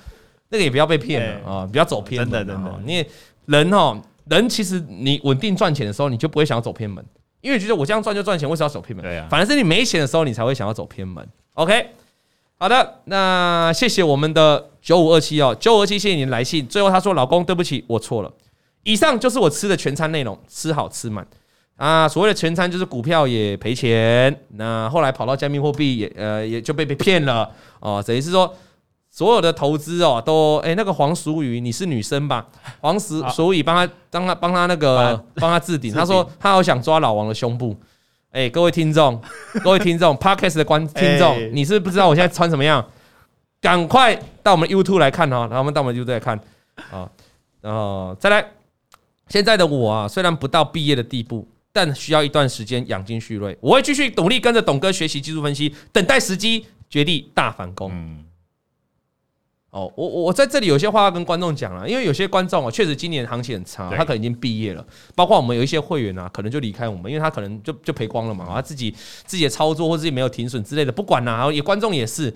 [0.49, 3.03] 那个也不要被骗了啊，不要走偏，真的真的，你
[3.47, 3.99] 人哦。
[4.29, 7.03] 人其实你稳定赚钱的时候，你就不会想要走偏门，
[7.41, 9.03] 因为觉得我这样赚就赚钱，为什么要走偏门？
[9.03, 11.27] 对啊，反而是你没钱的时候，你才会想要走偏门。
[11.53, 11.91] OK，
[12.57, 16.65] 好的，那谢谢我们的九五二七哦，九五二七，谢谢你的来信。
[16.67, 18.33] 最后他说：“老公，对不起，我错了。”
[18.83, 21.25] 以上就是我吃的全餐内容，吃好吃满
[21.75, 22.07] 啊。
[22.07, 27.49] 所谓的全餐就是股票也赔钱，那后来跑到加密货币也呃也就被被骗了
[27.79, 28.53] 哦，等于是说
[29.15, 32.45] 所有的投资哦，都哎、欸，那个黄淑宇，你是女生吧？
[32.81, 35.93] 黄淑淑宇帮他，帮他，帮他那个，帮他置顶。
[35.93, 37.73] 他说他好想抓老王的胸部。
[38.31, 39.21] 哎、欸，各位听众，
[39.63, 42.85] 各位听众，Podcast 的观听众，你是不知道我现在穿什么样？
[43.61, 44.13] 赶快
[44.43, 46.37] 到我们 YouTube 来看哦，然后我们到我们 YouTube 来看
[46.91, 47.09] 啊，
[47.61, 48.45] 然后再来。
[49.29, 53.57] 现在的我啊，虽然不到毕业的地步，但需要一段时间养精蓄锐。
[53.61, 57.89] 我会继续努力跟着董哥学习技术分析，等待时机，绝地大反攻。
[57.93, 58.25] 嗯
[59.75, 64.81] 哦，我我在这里有些话要跟观众讲了，因为有些观众啊，确实今年行情很差，他可能已经毕业了。
[65.15, 68.95] 包括我们有一些会员啊，可能就离开我们，因为他可能就就赔光了嘛，他自己
[69.25, 71.33] 自己的操作或自己没有停损之类的，不管啦。
[71.33, 72.33] 然后也观众也是，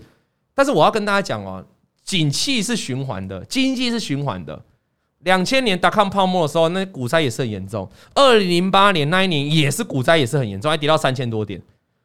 [0.53, 1.65] 但是我要跟大家讲哦，
[2.03, 4.61] 景气是循环的，经济是循环的。
[5.19, 7.89] 两千年达康泡沫的时候，那股灾也是很严重。
[8.15, 11.61] 二零零八年那一年也是股灾，也是很严重，还跌到三千多点。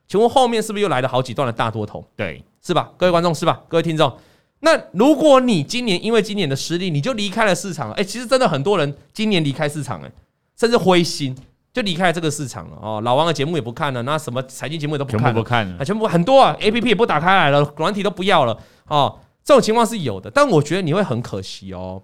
[0.07, 2.05] 请问后面是不是又来了好几段的大多头？
[2.15, 2.93] 对，是吧？
[2.97, 3.61] 各位观众是吧？
[3.67, 4.17] 各位听众。
[4.65, 10.11] 那如果你今年因为今年的失利，你就离开了市场了，哎，其实真的很多人今年离开市场，哎，
[10.59, 11.37] 甚至灰心
[11.71, 12.99] 就离开了这个市场了哦。
[13.05, 18.59] 老王的节目也不看了，那什么财经节目也都不看了，全部不看了，啊，全部很多啊，APP 也不打开来了，软体都不要了
[18.89, 19.19] 哦。
[19.45, 22.03] 这种情况是有的，但我觉得你会很可惜哦。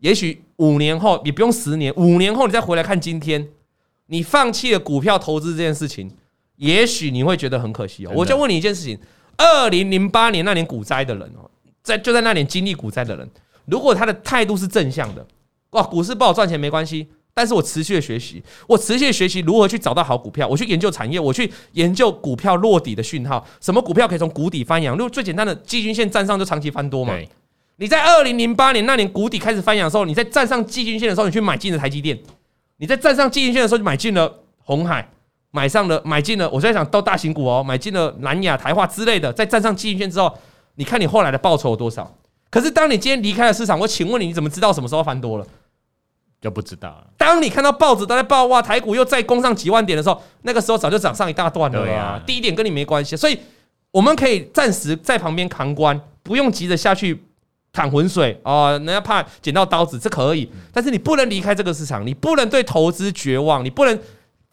[0.00, 3.48] 也许五年后，也不用十年，五年后你再回来看今天，
[4.06, 6.10] 你放弃了股票投资这件事情，
[6.56, 8.12] 也许你会觉得很可惜哦。
[8.16, 8.98] 我就问你一件事情：
[9.36, 11.48] 二零零八年那年股灾的人哦。
[11.82, 13.28] 在就在那年经历股灾的人，
[13.66, 15.26] 如果他的态度是正向的，
[15.70, 24.96] 哇，股市不好赚钱没关系，但是我持续的学习，我持续的学习如何去找到好股票，我去研究产业，我去研究股票落底的讯号，什么股票可以从谷底翻扬？
[24.96, 27.16] 如果最简单的季均线站上就长期翻多嘛。
[27.76, 32.14] 你在二零零八年那年谷底开始翻扬的时候，你在站上季均线的时候，你去买进了台积电；
[32.76, 35.08] 你在站上季均线的时候，就买进了红海，
[35.50, 40.36] 买上了买进了，我在想到大型股哦，买进了南亚、台化之类的，在站上季均线之后。
[40.80, 42.10] 你看你后来的报酬有多少？
[42.48, 45.46] 可是当你今天离开了市场，我请问你，你怎么知道什么时候翻多了？
[46.40, 47.06] 就不知道了。
[47.18, 52.18] 当你看到报纸都在报哇，台股又再攻上几万点的时候，那个时候早就涨上一大段了啊。
[52.26, 53.38] 低点跟你没关系，所以
[53.90, 57.22] 我们可以暂时在旁边旁观，不用急着下去
[57.74, 58.70] 淌浑水哦。
[58.72, 64.00] 人家怕捡到刀子，这可以，但是你不能离开这个市场，你不能对投资绝望，你不能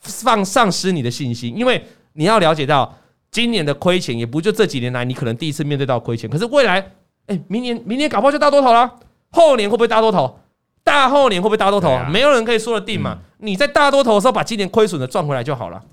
[0.01, 2.93] 放丧失你的信心，因为你要了解到。
[3.31, 6.29] 今年的亏钱也不就这几年来，你可能第一次面对到亏钱。
[6.29, 6.79] 可是未来，
[7.27, 8.95] 哎、欸，明年明年搞不好就大多头了，
[9.31, 10.39] 后年会不会大多头？
[10.83, 11.91] 大后年会不会大多头？
[11.91, 13.19] 啊、没有人可以说得定嘛。
[13.19, 15.83] 嗯、你在大多头的时候把今年亏损的赚回来就好了。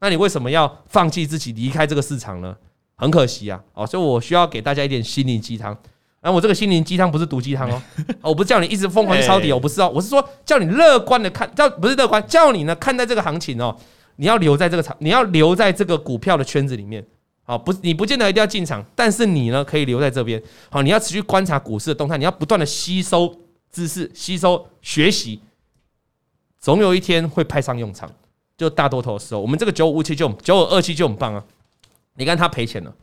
[0.00, 2.56] 那你为什么要放弃自己离开这个市场呢？
[2.96, 3.58] 很可惜啊！
[3.74, 5.76] 哦，所以我需要给大家一点心灵鸡汤。
[6.22, 7.80] 那我这个心灵鸡汤不是毒鸡汤哦，
[8.20, 13.74] 我不是叫你一直疯狂去抄底，我不是哦，我是说叫你乐观的看，叫不是乐观，叫你呢看待这个行情哦。
[14.20, 17.02] 你要留在这个场，你要留在这个股票的圈子里面，
[17.42, 23.34] 好，不，你不见得一定要进场，但是你呢可以留在这边，好，你要持续观察股市的动态，你要不断的吸收
[23.72, 25.40] 知识，吸收学习，
[26.58, 28.10] 总有一天会派上用场。
[28.58, 31.42] 就大多头的时候，我们这个九五二七就九五二七就很棒啊！
[32.12, 32.94] 你看他赔钱了，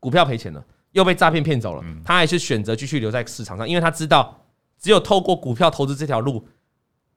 [0.00, 4.42] 股票赔钱了，又被诈骗骗走了，他还是选择继续留在市场上，因为他知道
[4.80, 6.42] 只有透过股票投资这条路，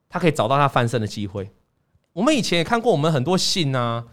[0.10, 1.50] 他可以找到他翻身的机会。
[2.16, 4.04] 我们以前也看过，我们很多信呐、啊，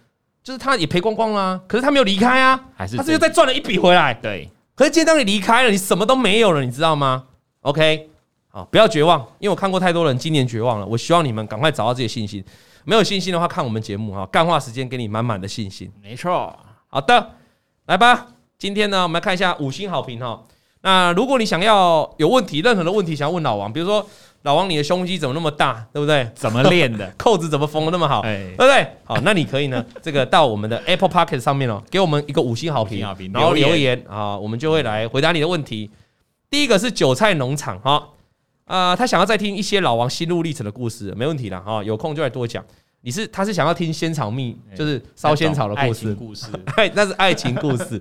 [0.43, 4.13] 就是他也赔光光啦，可是他没有离开啊，还是他是又再赚了一笔回来。
[4.13, 7.27] 对，可是今天当你离开了，你什么都没有了，你知道吗
[7.61, 8.11] ？OK，
[8.49, 10.87] 好，不要绝望，因为我看过太多人今年绝望了。
[10.87, 12.45] 我希望你们赶快找到自己的信心。
[12.83, 15.89] 没有信心的话，看我们节目哈，干话时间给你满满的信心。
[16.03, 17.31] 没错，好的，
[17.87, 18.27] 来吧，
[18.59, 20.43] 今天呢，我们来看一下五星好评哈。
[20.81, 24.05] 那如果你想要有问题，任何的问题想要问老王，比如说。
[24.43, 26.29] 老王，你的胸肌怎么那么大，对不对？
[26.35, 27.09] 怎么练的？
[27.17, 28.87] 扣子怎么缝的那么好，对不对？
[29.05, 33.01] 好，那你可以呢，这个到我们的 Apple Podcast 上面哦，给我们一个五星好评，
[33.33, 35.91] 然后留言啊，我们就会来回答你的问题。
[36.51, 38.09] 第一个是韭菜农场哈，
[38.65, 42.65] 啊，他想要再听一些老王心路历程的故事，没问题啦哈，有空就来多讲。
[43.05, 48.01] 你是他是想要听仙草蜜，就是烧仙草的故事，故事， 哎，那是爱情故事。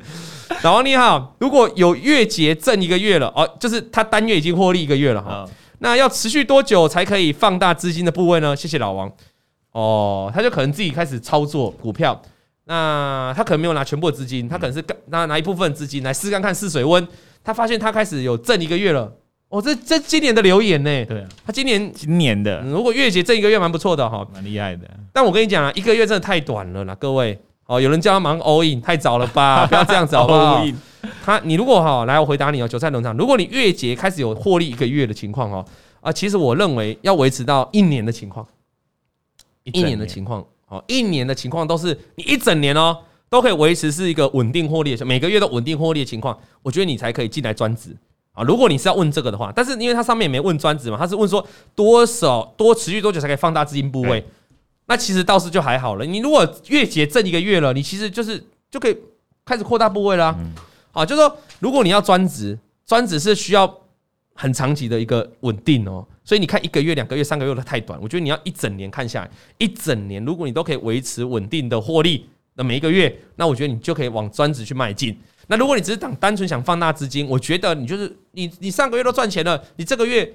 [0.63, 5.47] 老王你好，如果有月结挣一个月了哦，就是他单月已经获利一个月了哈。
[5.84, 8.55] 那要持续多久才可以放大资金的部位呢？
[8.55, 9.11] 谢谢老王。
[9.71, 12.21] 哦，他就可能自己开始操作股票，
[12.65, 17.05] 那他可能没有拿全部的资金，他可能是拿拿一部分资金来试看看试水温。
[17.43, 19.11] 他发现他开始有挣一个月了。
[19.49, 21.05] 哦，这这今年的留言呢？
[21.05, 24.88] 对啊，他今年今年的，如果月结挣一个月蛮不错的哈，蛮厉害的。
[25.11, 27.39] 但我跟你讲啊，一个月真的太短了啦，各位。
[27.65, 29.65] 哦，有人叫他忙 all in，太早了吧？
[29.71, 30.63] 不要这样子好不好？
[31.24, 35.65] 他，你如果哈来，我回答你哦，韭菜农场，如果你月结开始有获利一个月的情况哦，
[36.01, 38.45] 啊，其实我认为要维持到一年的情况，
[39.63, 42.97] 一年的情况哦，一年的情况都是你一整年哦
[43.30, 47.95] 都可以维持是一个稳定获利的，每个月都稳定获利的情况，我觉得你才可以进来专职
[48.34, 48.43] 啊。
[48.43, 51.45] 如果你是要问这个的话，但是因为它上面也没问专职嘛，它是问说
[51.76, 54.26] 多少多持续多久才可以放大资金部位，
[54.88, 56.05] 那其实倒是就还好了。
[56.05, 58.97] 你如果月结挣一个月了，你其实就是就可以
[59.45, 60.26] 开始扩大部位了。
[60.26, 60.36] 啊，
[61.05, 63.79] 就是说如果你要专职，专职是需要
[64.33, 66.05] 很长期的一个稳定哦。
[66.23, 75.17] 所以你看一个月、两个月、三个月都太短，我觉得你要一整年看下来，一整年如果你都可以维持稳定的获利，那每一个月，那我觉得你就可以往专职去迈进。
[75.47, 80.31] 那如果你只是想单纯想放大资金，我觉得你就是你你上个月都赚钱了，你这个月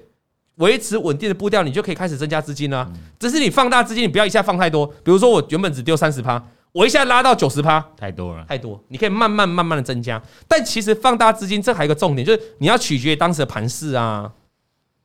[0.57, 2.91] 维持稳定的步调，你就可以开始增加资金了。
[3.19, 4.87] 只是你放大资金，你不要一下放太多。
[4.87, 6.45] 比如说我原本只丢三十趴，
[6.77, 8.79] 我一下拉到九十趴，太多了，太多。
[8.89, 14.31] 你可以慢慢慢慢的增加，但其实放大资金这还有一个重点，就是你要取决于当时的盘势啊。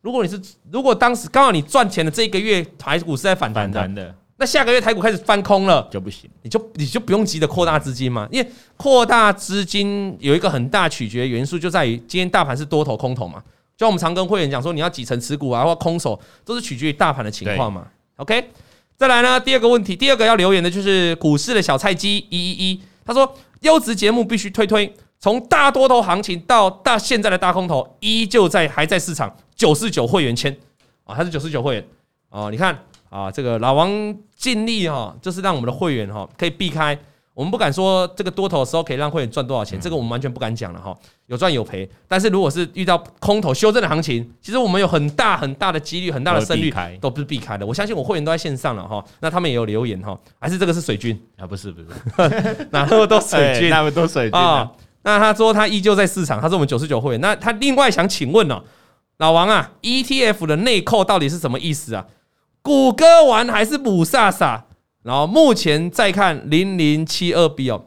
[0.02, 0.38] 如果你是，
[0.70, 13.42] 如果当时刚好你赚钱的这一个月台股是在反弹的，的，那下个月台股开始翻空了就不行，你就你就不用急着扩大资金嘛，因为扩大资金有一个很大取决的元素就在于今天大盘是多头空头嘛，
[13.78, 17.88] 就我们常跟会员讲说你要几成持股啊或空手都是取决于大盘的情况嘛。
[18.18, 18.50] OK，
[19.02, 24.96] 再来呢，第二个问题，第二个要留言的就是股市的小菜鸡一一一，他说优质节目必须推推。
[25.20, 29.36] 从大多头行情到大现在的大空头，依旧在还在市场。
[29.56, 30.56] 九四九会员签
[31.04, 31.88] 啊，他是九四九会员
[32.30, 32.52] 啊。
[32.52, 32.78] 你看
[33.10, 33.90] 啊，这个老王
[34.36, 36.96] 尽力哈，就是让我们的会员哈可以避开。
[37.34, 40.96] 我们不敢说这个多头的时候可以让会员赚多少钱，这个我们完全不敢讲了哈。
[41.28, 47.66] 有赚有赔，但是如果是遇到空头修正的行情，其实我们有很大很大的几率，很大的胜率都不是避开的。
[47.66, 51.48] 我相信我会员都在线上了哈，那他们也有留言哈，还是这个是水军啊？
[51.48, 51.88] 不是不是，
[52.72, 53.70] 哪那么多水军？
[53.70, 54.70] 那么多水军啊？
[55.04, 57.22] 那他说他依旧在市场，他是我们九十九会员。
[57.22, 58.62] 那他另外想请问哦，
[59.20, 62.06] 老王啊，ETF 的内扣到底是什么意思啊？
[62.62, 64.66] 谷歌玩还是母萨萨？
[65.04, 67.86] 然后目前再看零零七二 B 哦，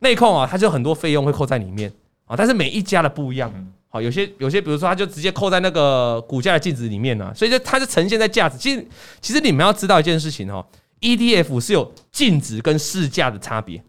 [0.00, 1.92] 内控啊，它就很多费用会扣在里面
[2.24, 3.52] 啊，但是每一家的不一样。
[3.88, 8.58] 好，有些有些比如说它就直接扣在那个股价的净值里面呢，所以就它就呈现在价值。
[8.58, 8.86] 其实
[9.20, 10.64] 其实你们要知道一件事情哦
[11.00, 13.82] ，ETF 是有净值跟市价的差别，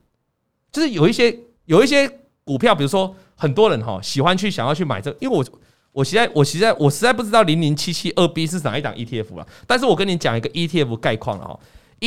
[0.71, 2.19] 就是有一些有一些。
[2.47, 5.43] 股票，比如说很多人哈喜欢去想要去买这个，因为我
[5.91, 9.47] 我实在我实在我实在不知道零零七七二 B 是哪一档 ETF 啊。
[9.65, 11.59] 但是我跟你讲一个 ETF 概况了哈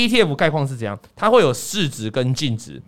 [0.06, 2.80] ，ETF 概况是怎样，它会有市值跟净值。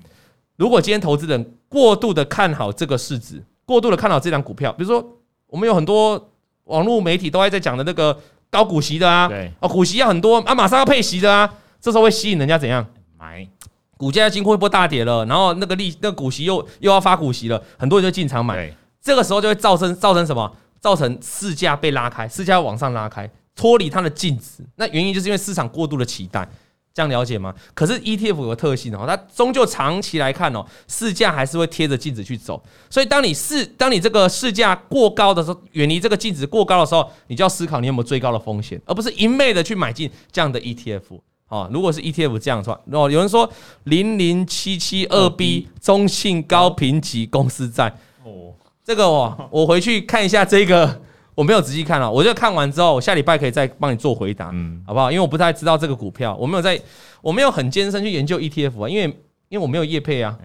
[0.56, 5.04] 如果今天投资人过度的看好这个市值，过度的看好这张股票，比如说
[5.46, 6.30] 我们有很多
[6.64, 8.18] 网络媒体都还在讲的那个
[8.50, 12.86] 高股息的啊，对啊，股息要很多啊，马上要配息的啊，这时候会吸引人家怎样
[13.18, 13.48] 买？
[13.96, 20.50] 股价经过一波大跌了，然后那个利那个股息又又要发股息了，很多人就进场买，这个时候就会造成造成什么？
[20.80, 24.64] 造成市价被拉开，市价往上拉开，脱离它的净值。
[24.76, 26.48] 那原因就是因为市场过度的期待，
[26.92, 27.54] 这样了解吗？
[27.72, 32.62] 可是 ETF 有个特性哦，它终究长期来看哦，市价还是会贴着净值去走。
[32.88, 41.20] 所以当你市当你这个市价过高的时候，远离这个净值过高的时候，你就要思考你有没有最高的风险，而不是一昧的去买进这样的 ETF。
[41.48, 43.50] 哦，如果是 ETF 这样的话，哦，有人说
[43.84, 47.88] 零零七七二 B 中信高评级公司债，
[48.24, 51.02] 哦，这个哦，我回去看一下这个，
[51.40, 55.10] 我没有仔细看了，我就看完之后，我下礼拜可以再帮你做回答，嗯，好不好？
[55.10, 56.78] 因为我不太知道这个股票，我没有在，
[57.22, 59.04] 我没有很艰深去研究 ETF 啊，因为
[59.48, 60.36] 因为我没有业配啊，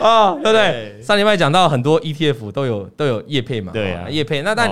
[0.00, 1.02] 啊，对不对？
[1.02, 4.70] 上礼拜讲到很多 ETF 都有都有业配嘛，对啊，业配，那但。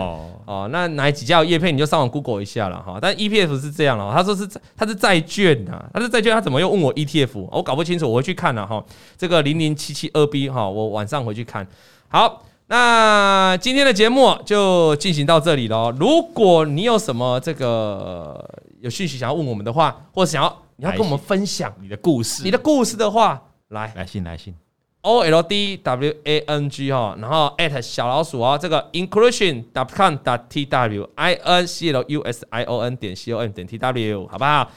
[0.49, 2.99] 哦，那哪几家有业配，你就上网 Google 一下了哈。
[3.03, 7.47] 但 ETF 是这样了，他说是他是债券呐，他是债券，他怎么又问我 ETF？
[7.53, 8.83] 我搞不清楚，我回去看了哈。
[9.19, 11.67] 这个零零七七二 B 哈，我晚上回去看。
[12.09, 15.91] 好，那今天的节目就进行到这里了。
[15.99, 18.47] 如果你有什么这个
[18.81, 24.55] 有讯息想要问我们的话，或者想要你要跟我们分享你的故事，你的故事的话，来来信来信。
[25.01, 31.09] O L D W A N G 哈，然后 at 小老鼠啊，这个 inclusion dot com dot T W
[31.15, 33.79] I N C L U S I O N 点 C O M 点 T
[33.79, 34.71] W 好不好？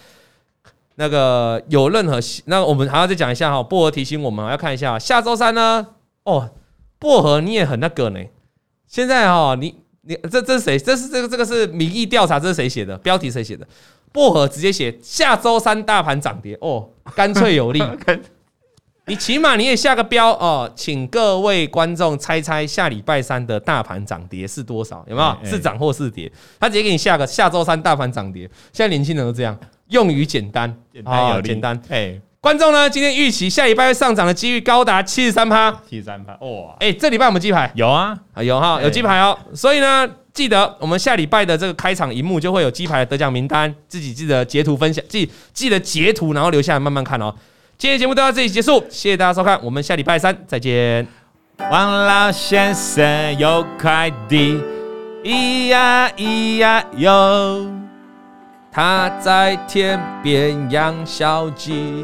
[0.96, 3.62] 那个有任何，那我们还要再讲一下哈。
[3.62, 5.86] 薄荷提醒我们要看一下下周三呢。
[6.24, 6.48] 哦，
[7.02, 8.20] 薄荷你也很那个呢。
[8.86, 10.78] 现在哈，你你这这是谁？
[10.78, 12.96] 这是这个这个是民意调查，这是谁写的？
[13.00, 13.68] 标题谁写的？
[14.12, 17.82] 薄荷直接写下周三大盘涨跌哦，干脆有力。
[19.08, 25.04] 你起码你也下个标哦，请各位观众猜猜下礼拜三的大盘涨跌是多少？
[25.10, 26.32] 有没有是涨或是跌？
[26.60, 28.44] 他直接给你下个下周三大盘涨跌。
[28.72, 31.82] 现在年轻人都这样，用语简单，简单有简单。
[31.90, 32.90] 哎，观众呢？
[32.90, 36.76] 今天预期下礼拜会上涨的几率高达七十三趴，七十三趴哇！
[36.80, 39.38] 哎，这礼拜我们鸡排有啊，有哈，有鸡排哦。
[39.54, 47.32] 所以呢，记得我们下礼拜的这个开场荧幕就会有鸡排的得奖名单，自己记得截图分享，记记得截图，然后留下来慢慢看哦。
[47.78, 51.08] 今天节目都到这里结束，谢谢大家收看，我们下礼拜三再见。
[51.70, 54.60] 王老先生有快递，
[55.24, 57.72] 咿呀咿呀哟，
[58.72, 62.04] 他在天边养小鸡，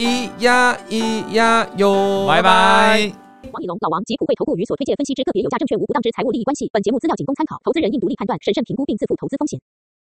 [0.00, 3.12] 咿呀咿呀哟，拜拜。
[3.52, 6.70] 王以龙、老王及普惠投顾与所推荐分析之个别有价证券无不当之财务利益关系。
[6.72, 9.60] 本节目资料仅供参考，投资人应独立判断、审慎评估并自负投资风险。